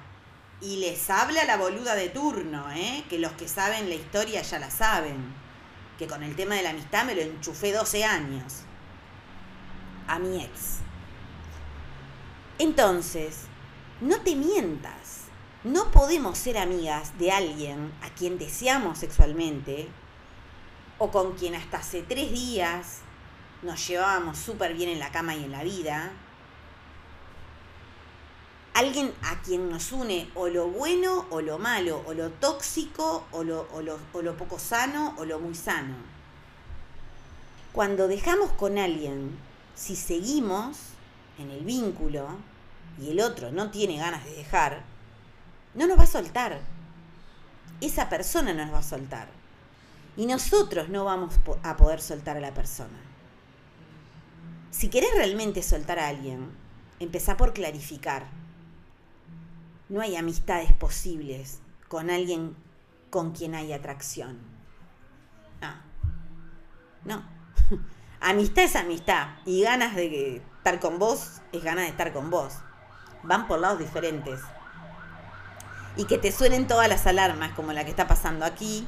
Y 0.59 0.77
les 0.77 1.09
habla 1.09 1.43
la 1.45 1.57
boluda 1.57 1.95
de 1.95 2.09
turno, 2.09 2.71
¿eh? 2.71 3.03
Que 3.09 3.19
los 3.19 3.31
que 3.33 3.47
saben 3.47 3.89
la 3.89 3.95
historia 3.95 4.41
ya 4.41 4.59
la 4.59 4.69
saben. 4.69 5.33
Que 5.97 6.07
con 6.07 6.23
el 6.23 6.35
tema 6.35 6.55
de 6.55 6.63
la 6.63 6.69
amistad 6.71 7.05
me 7.05 7.15
lo 7.15 7.21
enchufé 7.21 7.71
12 7.71 8.03
años. 8.03 8.61
A 10.07 10.19
mi 10.19 10.43
ex. 10.43 10.77
Entonces, 12.59 13.45
no 14.01 14.19
te 14.21 14.35
mientas. 14.35 15.20
No 15.63 15.91
podemos 15.91 16.39
ser 16.39 16.57
amigas 16.57 17.19
de 17.19 17.31
alguien 17.31 17.93
a 18.01 18.09
quien 18.09 18.39
deseamos 18.39 18.97
sexualmente 18.97 19.87
o 20.97 21.11
con 21.11 21.33
quien 21.33 21.53
hasta 21.53 21.77
hace 21.77 22.01
tres 22.01 22.31
días 22.31 23.01
nos 23.61 23.87
llevábamos 23.87 24.39
súper 24.39 24.73
bien 24.73 24.89
en 24.89 24.97
la 24.97 25.11
cama 25.11 25.35
y 25.35 25.43
en 25.43 25.51
la 25.51 25.61
vida. 25.61 26.13
Alguien 28.73 29.13
a 29.21 29.39
quien 29.43 29.69
nos 29.69 29.91
une 29.91 30.31
o 30.33 30.47
lo 30.47 30.67
bueno 30.67 31.27
o 31.29 31.41
lo 31.41 31.59
malo, 31.59 32.01
o 32.07 32.15
lo 32.15 32.31
tóxico 32.31 33.27
o 33.31 33.43
lo, 33.43 33.67
o 33.71 33.83
lo, 33.83 33.99
o 34.13 34.23
lo 34.23 34.35
poco 34.37 34.57
sano 34.57 35.13
o 35.19 35.25
lo 35.25 35.39
muy 35.39 35.53
sano. 35.53 35.93
Cuando 37.71 38.07
dejamos 38.07 38.51
con 38.53 38.79
alguien, 38.79 39.37
si 39.75 39.95
seguimos 39.95 40.77
en 41.37 41.51
el 41.51 41.63
vínculo 41.63 42.29
y 42.99 43.11
el 43.11 43.19
otro 43.19 43.51
no 43.51 43.69
tiene 43.69 43.97
ganas 43.97 44.25
de 44.25 44.33
dejar, 44.33 44.90
no 45.73 45.87
nos 45.87 45.97
va 45.97 46.03
a 46.03 46.07
soltar. 46.07 46.59
Esa 47.79 48.09
persona 48.09 48.53
no 48.53 48.65
nos 48.65 48.73
va 48.73 48.79
a 48.79 48.83
soltar. 48.83 49.27
Y 50.17 50.25
nosotros 50.25 50.89
no 50.89 51.05
vamos 51.05 51.35
a 51.63 51.77
poder 51.77 52.01
soltar 52.01 52.37
a 52.37 52.41
la 52.41 52.53
persona. 52.53 52.99
Si 54.71 54.89
querés 54.89 55.13
realmente 55.15 55.63
soltar 55.63 55.99
a 55.99 56.07
alguien, 56.07 56.49
empezá 56.99 57.37
por 57.37 57.53
clarificar. 57.53 58.25
No 59.89 60.01
hay 60.01 60.15
amistades 60.15 60.71
posibles 60.73 61.59
con 61.87 62.09
alguien 62.09 62.55
con 63.09 63.31
quien 63.31 63.55
hay 63.55 63.73
atracción. 63.73 64.39
Ah. 65.61 65.81
No. 67.03 67.23
amistad 68.21 68.63
es 68.63 68.75
amistad. 68.75 69.29
Y 69.45 69.63
ganas 69.63 69.95
de 69.95 70.37
estar 70.37 70.79
con 70.79 70.99
vos 70.99 71.41
es 71.51 71.63
ganas 71.63 71.85
de 71.85 71.89
estar 71.89 72.13
con 72.13 72.29
vos. 72.29 72.53
Van 73.23 73.47
por 73.47 73.59
lados 73.59 73.79
diferentes. 73.79 74.39
Y 76.01 76.05
que 76.05 76.17
te 76.17 76.31
suenen 76.31 76.65
todas 76.65 76.89
las 76.89 77.05
alarmas, 77.05 77.51
como 77.51 77.73
la 77.73 77.83
que 77.83 77.91
está 77.91 78.07
pasando 78.07 78.43
aquí, 78.43 78.87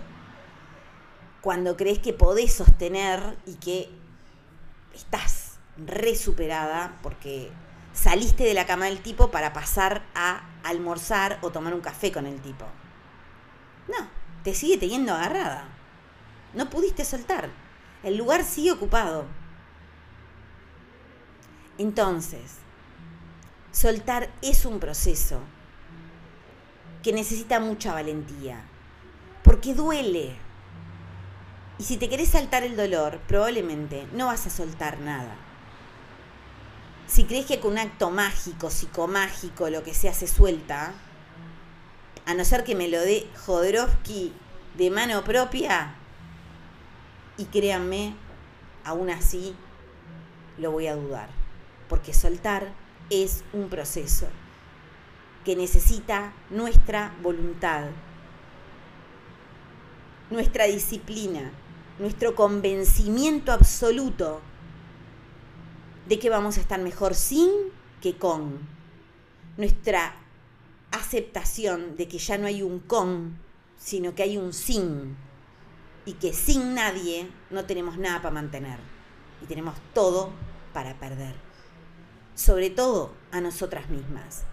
cuando 1.41 1.77
crees 1.77 1.99
que 1.99 2.11
podés 2.11 2.55
sostener 2.55 3.37
y 3.45 3.53
que 3.57 3.87
estás 4.95 5.59
re 5.77 6.15
superada 6.15 6.97
porque 7.03 7.51
saliste 7.93 8.45
de 8.45 8.55
la 8.55 8.65
cama 8.65 8.85
del 8.85 9.03
tipo 9.03 9.29
para 9.29 9.53
pasar 9.53 10.01
a 10.15 10.41
almorzar 10.63 11.37
o 11.43 11.51
tomar 11.51 11.75
un 11.75 11.81
café 11.81 12.11
con 12.11 12.25
el 12.25 12.41
tipo. 12.41 12.65
No, 13.87 14.07
te 14.43 14.55
sigue 14.55 14.79
teniendo 14.79 15.13
agarrada. 15.13 15.65
No 16.55 16.71
pudiste 16.71 17.05
soltar. 17.05 17.51
El 18.01 18.17
lugar 18.17 18.43
sigue 18.43 18.71
ocupado. 18.71 19.25
Entonces, 21.77 22.55
soltar 23.71 24.31
es 24.41 24.65
un 24.65 24.79
proceso 24.79 25.41
que 27.03 27.11
necesita 27.11 27.59
mucha 27.59 27.93
valentía, 27.93 28.63
porque 29.43 29.75
duele. 29.75 30.37
Y 31.77 31.83
si 31.83 31.97
te 31.97 32.07
querés 32.07 32.29
saltar 32.29 32.63
el 32.63 32.77
dolor, 32.77 33.19
probablemente 33.27 34.07
no 34.13 34.27
vas 34.27 34.47
a 34.47 34.49
soltar 34.49 34.99
nada. 34.99 35.35
Si 37.05 37.25
crees 37.25 37.45
que 37.45 37.59
con 37.59 37.73
un 37.73 37.79
acto 37.79 38.09
mágico, 38.09 38.69
psicomágico, 38.69 39.69
lo 39.69 39.83
que 39.83 39.93
sea, 39.93 40.13
se 40.13 40.27
suelta, 40.27 40.93
a 42.25 42.33
no 42.33 42.45
ser 42.45 42.63
que 42.63 42.73
me 42.73 42.87
lo 42.87 43.01
dé 43.01 43.27
Jodorowsky 43.45 44.31
de 44.77 44.89
mano 44.89 45.25
propia, 45.25 45.95
y 47.35 47.45
créanme, 47.45 48.15
aún 48.85 49.09
así 49.09 49.53
lo 50.57 50.71
voy 50.71 50.87
a 50.87 50.95
dudar, 50.95 51.27
porque 51.89 52.13
soltar 52.13 52.71
es 53.09 53.43
un 53.51 53.67
proceso 53.67 54.27
que 55.43 55.55
necesita 55.55 56.33
nuestra 56.49 57.15
voluntad, 57.21 57.89
nuestra 60.29 60.65
disciplina, 60.65 61.51
nuestro 61.99 62.35
convencimiento 62.35 63.51
absoluto 63.51 64.41
de 66.07 66.19
que 66.19 66.29
vamos 66.29 66.57
a 66.57 66.61
estar 66.61 66.79
mejor 66.79 67.15
sin 67.15 67.49
que 68.01 68.17
con, 68.17 68.59
nuestra 69.57 70.15
aceptación 70.91 71.95
de 71.95 72.07
que 72.07 72.17
ya 72.17 72.37
no 72.37 72.47
hay 72.47 72.61
un 72.61 72.79
con, 72.79 73.37
sino 73.77 74.15
que 74.15 74.23
hay 74.23 74.37
un 74.37 74.53
sin, 74.53 75.15
y 76.05 76.13
que 76.13 76.33
sin 76.33 76.73
nadie 76.73 77.29
no 77.49 77.65
tenemos 77.65 77.97
nada 77.97 78.21
para 78.21 78.33
mantener, 78.33 78.79
y 79.41 79.45
tenemos 79.45 79.75
todo 79.93 80.31
para 80.73 80.99
perder, 80.99 81.35
sobre 82.35 82.69
todo 82.69 83.11
a 83.31 83.41
nosotras 83.41 83.89
mismas. 83.89 84.45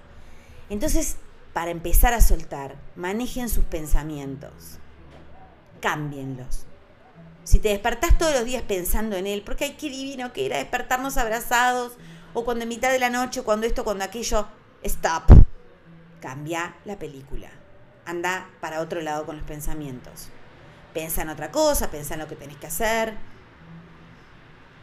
Entonces, 0.71 1.17
para 1.53 1.73
empezar 1.73 2.15
a 2.15 2.21
soltar, 2.21 2.77
manejen 2.95 3.49
sus 3.49 3.65
pensamientos, 3.65 4.79
cámbienlos. 5.81 6.65
Si 7.43 7.59
te 7.59 7.71
despertás 7.71 8.17
todos 8.17 8.33
los 8.33 8.45
días 8.45 8.63
pensando 8.63 9.17
en 9.17 9.27
él, 9.27 9.43
porque 9.45 9.65
hay 9.65 9.73
qué 9.73 9.91
divino 9.91 10.33
que 10.33 10.47
era 10.47 10.59
despertarnos 10.59 11.17
abrazados, 11.17 11.95
o 12.35 12.45
cuando 12.45 12.63
en 12.63 12.69
mitad 12.69 12.93
de 12.93 13.01
la 13.01 13.11
noche, 13.11 13.43
cuando 13.43 13.67
esto, 13.67 13.83
cuando 13.83 14.05
aquello, 14.05 14.47
stop. 14.85 15.25
Cambia 16.21 16.77
la 16.85 16.97
película. 16.99 17.51
Anda 18.07 18.49
para 18.61 18.81
otro 18.81 19.01
lado 19.01 19.27
con 19.27 19.37
los 19.37 19.45
pensamientos. 19.45 20.29
Pensa 20.95 21.23
en 21.23 21.31
otra 21.31 21.51
cosa, 21.51 21.91
pensa 21.91 22.15
en 22.15 22.21
lo 22.21 22.29
que 22.29 22.37
tenés 22.37 22.57
que 22.59 22.69
hacer. 22.69 23.15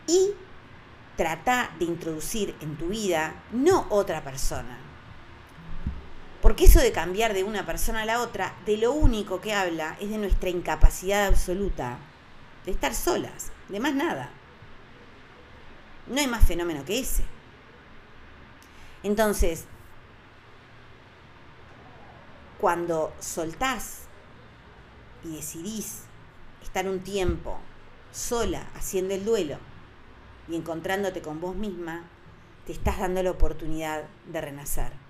Y 0.07 0.31
trata 1.15 1.71
de 1.79 1.85
introducir 1.85 2.55
en 2.59 2.77
tu 2.77 2.87
vida 2.87 3.43
no 3.51 3.87
otra 3.89 4.23
persona. 4.23 4.86
Porque 6.41 6.65
eso 6.65 6.79
de 6.79 6.91
cambiar 6.91 7.33
de 7.33 7.43
una 7.43 7.65
persona 7.65 8.03
a 8.03 8.05
la 8.05 8.21
otra, 8.21 8.55
de 8.65 8.77
lo 8.77 8.91
único 8.91 9.41
que 9.41 9.53
habla 9.53 9.97
es 9.99 10.09
de 10.09 10.17
nuestra 10.17 10.49
incapacidad 10.49 11.25
absoluta 11.25 11.97
de 12.65 12.71
estar 12.71 12.93
solas, 12.93 13.51
de 13.69 13.79
más 13.79 13.95
nada. 13.95 14.29
No 16.07 16.19
hay 16.19 16.27
más 16.27 16.45
fenómeno 16.45 16.85
que 16.85 16.99
ese. 16.99 17.23
Entonces, 19.03 19.65
cuando 22.59 23.13
soltás 23.19 24.01
y 25.23 25.35
decidís 25.35 26.03
estar 26.61 26.87
un 26.87 26.99
tiempo 26.99 27.59
sola 28.11 28.67
haciendo 28.75 29.13
el 29.13 29.25
duelo 29.25 29.57
y 30.47 30.55
encontrándote 30.55 31.21
con 31.21 31.39
vos 31.39 31.55
misma, 31.55 32.03
te 32.65 32.73
estás 32.73 32.99
dando 32.99 33.23
la 33.23 33.31
oportunidad 33.31 34.03
de 34.31 34.41
renacer. 34.41 35.06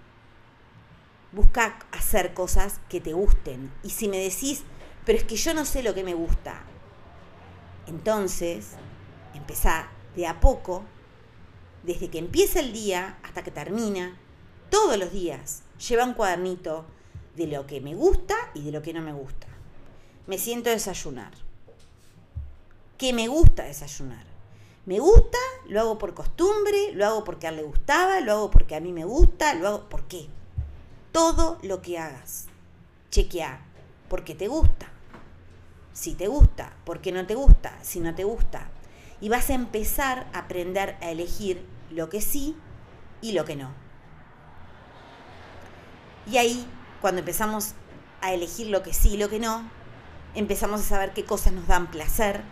Busca 1.31 1.79
hacer 1.91 2.33
cosas 2.33 2.79
que 2.89 3.01
te 3.01 3.13
gusten. 3.13 3.71
Y 3.83 3.91
si 3.91 4.07
me 4.07 4.17
decís, 4.17 4.63
pero 5.05 5.17
es 5.17 5.23
que 5.23 5.35
yo 5.35 5.53
no 5.53 5.65
sé 5.65 5.83
lo 5.83 5.93
que 5.93 6.03
me 6.03 6.13
gusta, 6.13 6.63
entonces 7.87 8.71
empezá 9.33 9.89
de 10.15 10.27
a 10.27 10.39
poco, 10.39 10.83
desde 11.83 12.09
que 12.09 12.19
empieza 12.19 12.59
el 12.59 12.73
día 12.73 13.17
hasta 13.23 13.43
que 13.43 13.51
termina, 13.51 14.17
todos 14.69 14.97
los 14.97 15.11
días, 15.11 15.63
lleva 15.87 16.03
un 16.03 16.13
cuadernito 16.13 16.85
de 17.35 17.47
lo 17.47 17.65
que 17.67 17.79
me 17.79 17.95
gusta 17.95 18.35
y 18.53 18.63
de 18.63 18.71
lo 18.71 18.81
que 18.81 18.93
no 18.93 19.01
me 19.01 19.13
gusta. 19.13 19.47
Me 20.25 20.37
siento 20.37 20.69
desayunar. 20.69 21.31
¿Qué 22.97 23.13
me 23.13 23.27
gusta 23.27 23.63
desayunar? 23.63 24.25
Me 24.85 24.99
gusta, 24.99 25.37
lo 25.67 25.79
hago 25.79 25.97
por 25.97 26.13
costumbre, 26.13 26.91
lo 26.93 27.05
hago 27.05 27.23
porque 27.23 27.47
a 27.47 27.51
él 27.51 27.57
le 27.57 27.63
gustaba, 27.63 28.19
lo 28.21 28.31
hago 28.33 28.51
porque 28.51 28.75
a 28.75 28.79
mí 28.79 28.91
me 28.91 29.05
gusta, 29.05 29.53
lo 29.53 29.67
hago 29.67 29.89
por 29.89 30.03
qué. 30.07 30.27
Todo 31.17 31.57
lo 31.63 31.81
que 31.81 31.97
hagas, 31.97 32.45
chequea, 33.09 33.59
porque 34.07 34.35
te 34.35 34.47
gusta. 34.47 34.85
Si 35.91 36.13
te 36.13 36.27
gusta, 36.27 36.73
¿por 36.85 37.01
qué 37.01 37.11
no 37.11 37.25
te 37.25 37.33
gusta? 37.33 37.75
Si 37.81 37.99
no 37.99 38.13
te 38.13 38.23
gusta. 38.23 38.69
Y 39.19 39.27
vas 39.27 39.49
a 39.49 39.55
empezar 39.55 40.27
a 40.31 40.37
aprender 40.37 40.95
a 41.01 41.09
elegir 41.09 41.65
lo 41.89 42.07
que 42.07 42.21
sí 42.21 42.55
y 43.19 43.31
lo 43.31 43.45
que 43.45 43.55
no. 43.55 43.71
Y 46.27 46.37
ahí 46.37 46.67
cuando 47.01 47.21
empezamos 47.21 47.73
a 48.21 48.31
elegir 48.31 48.67
lo 48.67 48.83
que 48.83 48.93
sí 48.93 49.15
y 49.15 49.17
lo 49.17 49.27
que 49.27 49.39
no, 49.39 49.67
empezamos 50.35 50.81
a 50.81 50.83
saber 50.83 51.13
qué 51.13 51.25
cosas 51.25 51.51
nos 51.51 51.65
dan 51.65 51.89
placer 51.89 52.43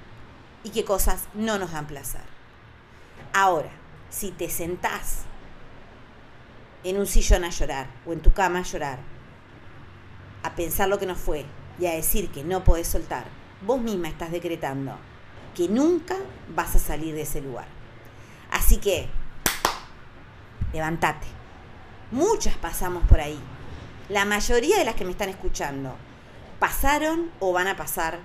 y 0.63 0.71
qué 0.71 0.83
cosas 0.83 1.25
no 1.35 1.59
nos 1.59 1.71
dan 1.71 1.85
placer. 1.85 2.23
Ahora, 3.31 3.69
si 4.09 4.31
te 4.31 4.49
sentás 4.49 5.25
en 6.85 6.97
un 6.97 7.05
sillón 7.05 7.43
a 7.43 7.49
llorar 7.49 7.87
o 8.05 8.13
en 8.13 8.21
tu 8.21 8.31
cama 8.31 8.59
a 8.59 8.63
llorar, 8.63 8.99
a 10.43 10.55
pensar 10.55 10.87
lo 10.87 10.97
que 10.97 11.05
no 11.05 11.15
fue 11.15 11.45
y 11.77 11.85
a 11.87 11.91
decir 11.91 12.29
que 12.29 12.45
no 12.45 12.63
podés 12.63 12.87
soltar, 12.87 13.25
vos 13.61 13.81
misma 13.81 14.07
estás 14.07 14.31
decretando 14.31 14.97
que 15.53 15.67
nunca 15.67 16.15
vas 16.55 16.75
a 16.75 16.79
salir 16.79 17.13
de 17.13 17.23
ese 17.23 17.41
lugar. 17.41 17.67
Así 18.51 18.77
que, 18.77 19.09
levántate. 20.71 21.27
Muchas 22.11 22.55
pasamos 22.55 23.03
por 23.07 23.19
ahí 23.19 23.39
la 24.09 24.25
mayoría 24.25 24.77
de 24.77 24.85
las 24.85 24.95
que 24.95 25.05
me 25.05 25.11
están 25.11 25.29
escuchando 25.29 25.95
pasaron 26.59 27.31
o 27.39 27.51
van 27.53 27.67
a 27.67 27.75
pasar, 27.75 28.19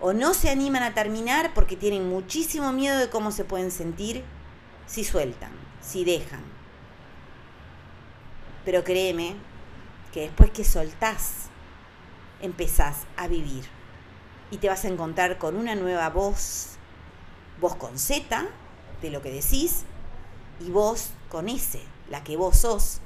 o 0.00 0.12
no 0.12 0.34
se 0.34 0.50
animan 0.50 0.82
a 0.82 0.92
terminar 0.92 1.52
porque 1.54 1.76
tienen 1.76 2.08
muchísimo 2.08 2.72
miedo 2.72 2.98
de 2.98 3.08
cómo 3.08 3.30
se 3.30 3.44
pueden 3.44 3.70
sentir 3.70 4.24
si 4.86 5.04
sueltan, 5.04 5.52
si 5.80 6.04
dejan. 6.04 6.53
Pero 8.64 8.84
créeme 8.84 9.36
que 10.12 10.22
después 10.22 10.50
que 10.50 10.64
soltás, 10.64 11.48
empezás 12.40 13.06
a 13.16 13.26
vivir 13.26 13.64
y 14.50 14.58
te 14.58 14.68
vas 14.68 14.84
a 14.84 14.88
encontrar 14.88 15.38
con 15.38 15.56
una 15.56 15.74
nueva 15.74 16.10
voz, 16.10 16.76
voz 17.60 17.74
con 17.76 17.98
Z 17.98 18.46
de 19.02 19.10
lo 19.10 19.22
que 19.22 19.30
decís 19.30 19.84
y 20.60 20.70
voz 20.70 21.10
con 21.28 21.48
S, 21.48 21.80
la 22.10 22.22
que 22.22 22.36
vos 22.36 22.58
sos, 22.58 23.00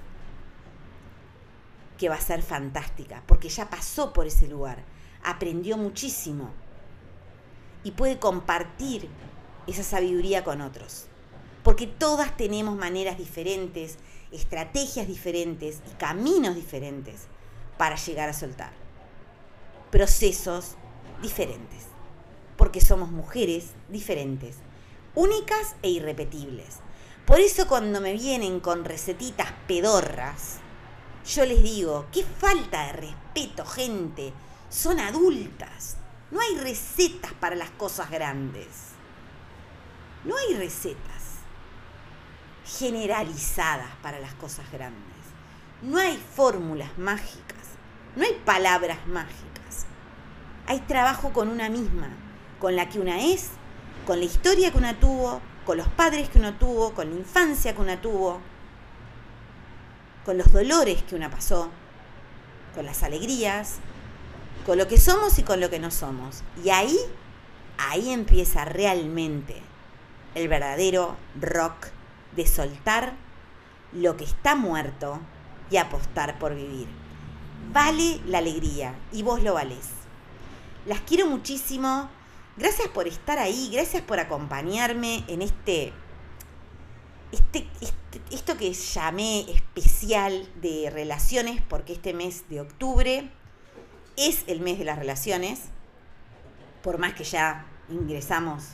que 1.96 2.08
va 2.08 2.16
a 2.16 2.20
ser 2.20 2.42
fantástica, 2.42 3.22
porque 3.26 3.48
ya 3.48 3.70
pasó 3.70 4.12
por 4.12 4.26
ese 4.26 4.48
lugar, 4.48 4.84
aprendió 5.24 5.76
muchísimo 5.76 6.50
y 7.82 7.92
puede 7.92 8.18
compartir 8.18 9.08
esa 9.66 9.82
sabiduría 9.82 10.44
con 10.44 10.60
otros. 10.60 11.06
Porque 11.62 11.86
todas 11.86 12.36
tenemos 12.36 12.76
maneras 12.76 13.18
diferentes, 13.18 13.98
estrategias 14.32 15.06
diferentes 15.06 15.80
y 15.90 15.94
caminos 15.94 16.54
diferentes 16.54 17.26
para 17.76 17.96
llegar 17.96 18.28
a 18.28 18.34
soltar. 18.34 18.72
Procesos 19.90 20.76
diferentes. 21.22 21.86
Porque 22.56 22.80
somos 22.80 23.10
mujeres 23.10 23.70
diferentes, 23.88 24.56
únicas 25.14 25.76
e 25.82 25.90
irrepetibles. 25.90 26.78
Por 27.24 27.40
eso 27.40 27.68
cuando 27.68 28.00
me 28.00 28.14
vienen 28.14 28.60
con 28.60 28.84
recetitas 28.84 29.52
pedorras, 29.66 30.58
yo 31.26 31.44
les 31.44 31.62
digo, 31.62 32.06
qué 32.12 32.24
falta 32.24 32.86
de 32.86 32.92
respeto, 32.92 33.64
gente. 33.64 34.32
Son 34.70 34.98
adultas. 34.98 35.96
No 36.30 36.40
hay 36.40 36.56
recetas 36.58 37.32
para 37.34 37.54
las 37.54 37.70
cosas 37.70 38.10
grandes. 38.10 38.66
No 40.24 40.36
hay 40.36 40.54
recetas 40.54 41.17
generalizadas 42.68 43.88
para 44.02 44.20
las 44.20 44.34
cosas 44.34 44.70
grandes. 44.70 45.02
No 45.82 45.98
hay 45.98 46.22
fórmulas 46.34 46.96
mágicas. 46.98 47.58
No 48.16 48.24
hay 48.24 48.34
palabras 48.44 48.98
mágicas. 49.06 49.86
Hay 50.66 50.80
trabajo 50.80 51.32
con 51.32 51.48
una 51.48 51.68
misma, 51.68 52.08
con 52.60 52.76
la 52.76 52.88
que 52.88 52.98
una 52.98 53.20
es, 53.20 53.50
con 54.06 54.18
la 54.18 54.26
historia 54.26 54.70
que 54.70 54.78
una 54.78 54.98
tuvo, 54.98 55.40
con 55.64 55.78
los 55.78 55.88
padres 55.88 56.28
que 56.28 56.38
uno 56.38 56.54
tuvo, 56.54 56.92
con 56.94 57.10
la 57.10 57.16
infancia 57.16 57.74
que 57.74 57.80
una 57.80 58.00
tuvo, 58.00 58.40
con 60.24 60.36
los 60.36 60.52
dolores 60.52 61.02
que 61.04 61.14
una 61.14 61.30
pasó, 61.30 61.70
con 62.74 62.84
las 62.84 63.02
alegrías, 63.02 63.76
con 64.66 64.76
lo 64.76 64.88
que 64.88 64.98
somos 64.98 65.38
y 65.38 65.42
con 65.42 65.60
lo 65.60 65.70
que 65.70 65.78
no 65.78 65.90
somos. 65.90 66.42
Y 66.62 66.70
ahí, 66.70 66.98
ahí 67.78 68.10
empieza 68.10 68.64
realmente 68.64 69.62
el 70.34 70.48
verdadero 70.48 71.16
rock 71.40 71.88
de 72.34 72.46
soltar 72.46 73.14
lo 73.92 74.16
que 74.16 74.24
está 74.24 74.54
muerto 74.54 75.20
y 75.70 75.76
apostar 75.76 76.38
por 76.38 76.54
vivir. 76.54 76.88
Vale 77.72 78.20
la 78.26 78.38
alegría 78.38 78.94
y 79.12 79.22
vos 79.22 79.42
lo 79.42 79.54
valés. 79.54 79.88
Las 80.86 81.00
quiero 81.00 81.26
muchísimo. 81.26 82.08
Gracias 82.56 82.88
por 82.88 83.06
estar 83.06 83.38
ahí, 83.38 83.70
gracias 83.72 84.02
por 84.02 84.18
acompañarme 84.18 85.24
en 85.28 85.42
este 85.42 85.92
este, 87.30 87.68
este, 87.82 88.22
esto 88.30 88.56
que 88.56 88.72
llamé 88.72 89.40
especial 89.50 90.48
de 90.62 90.90
relaciones, 90.90 91.60
porque 91.68 91.92
este 91.92 92.14
mes 92.14 92.48
de 92.48 92.62
octubre 92.62 93.30
es 94.16 94.44
el 94.46 94.60
mes 94.60 94.78
de 94.78 94.86
las 94.86 94.98
relaciones, 94.98 95.64
por 96.82 96.98
más 96.98 97.12
que 97.14 97.24
ya 97.24 97.66
ingresamos 97.90 98.64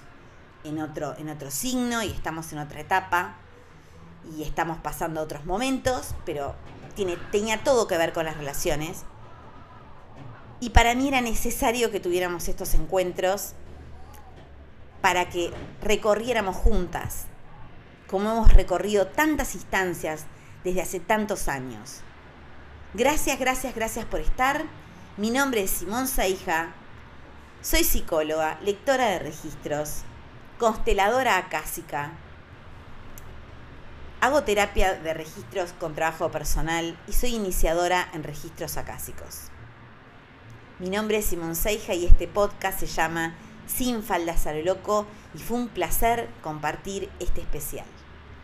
en 0.62 0.80
otro, 0.80 1.16
en 1.18 1.28
otro 1.28 1.50
signo 1.50 2.02
y 2.02 2.10
estamos 2.10 2.52
en 2.52 2.60
otra 2.60 2.80
etapa 2.80 3.36
y 4.36 4.42
estamos 4.42 4.78
pasando 4.78 5.20
otros 5.20 5.44
momentos, 5.44 6.14
pero 6.24 6.54
tiene, 6.94 7.16
tenía 7.30 7.62
todo 7.62 7.86
que 7.86 7.98
ver 7.98 8.12
con 8.12 8.24
las 8.24 8.36
relaciones. 8.36 9.02
Y 10.60 10.70
para 10.70 10.94
mí 10.94 11.08
era 11.08 11.20
necesario 11.20 11.90
que 11.90 12.00
tuviéramos 12.00 12.48
estos 12.48 12.74
encuentros 12.74 13.52
para 15.00 15.28
que 15.28 15.50
recorriéramos 15.82 16.56
juntas 16.56 17.26
como 18.14 18.30
hemos 18.30 18.52
recorrido 18.52 19.08
tantas 19.08 19.54
instancias 19.54 20.26
desde 20.62 20.82
hace 20.82 21.00
tantos 21.00 21.48
años. 21.48 22.00
Gracias, 22.92 23.38
gracias, 23.40 23.74
gracias 23.74 24.04
por 24.04 24.20
estar. 24.20 24.64
Mi 25.16 25.30
nombre 25.30 25.64
es 25.64 25.70
Simón 25.70 26.06
Saija. 26.06 26.74
Soy 27.60 27.82
psicóloga, 27.82 28.58
lectora 28.62 29.06
de 29.06 29.18
registros, 29.18 30.02
consteladora 30.58 31.38
acásica. 31.38 32.12
Hago 34.24 34.42
terapia 34.42 34.94
de 34.94 35.12
registros 35.12 35.74
con 35.78 35.94
trabajo 35.94 36.30
personal 36.30 36.98
y 37.06 37.12
soy 37.12 37.34
iniciadora 37.34 38.08
en 38.14 38.22
registros 38.22 38.78
acásicos. 38.78 39.50
Mi 40.78 40.88
nombre 40.88 41.18
es 41.18 41.26
Simón 41.26 41.54
Seija 41.54 41.92
y 41.92 42.06
este 42.06 42.26
podcast 42.26 42.80
se 42.80 42.86
llama 42.86 43.34
Sin 43.66 44.02
faldas 44.02 44.46
a 44.46 44.54
lo 44.54 44.62
loco 44.62 45.06
y 45.34 45.40
fue 45.40 45.58
un 45.58 45.68
placer 45.68 46.30
compartir 46.42 47.10
este 47.20 47.42
especial. 47.42 47.84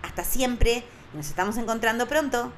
Hasta 0.03 0.23
siempre, 0.23 0.85
nos 1.15 1.29
estamos 1.29 1.57
encontrando 1.57 2.07
pronto. 2.07 2.53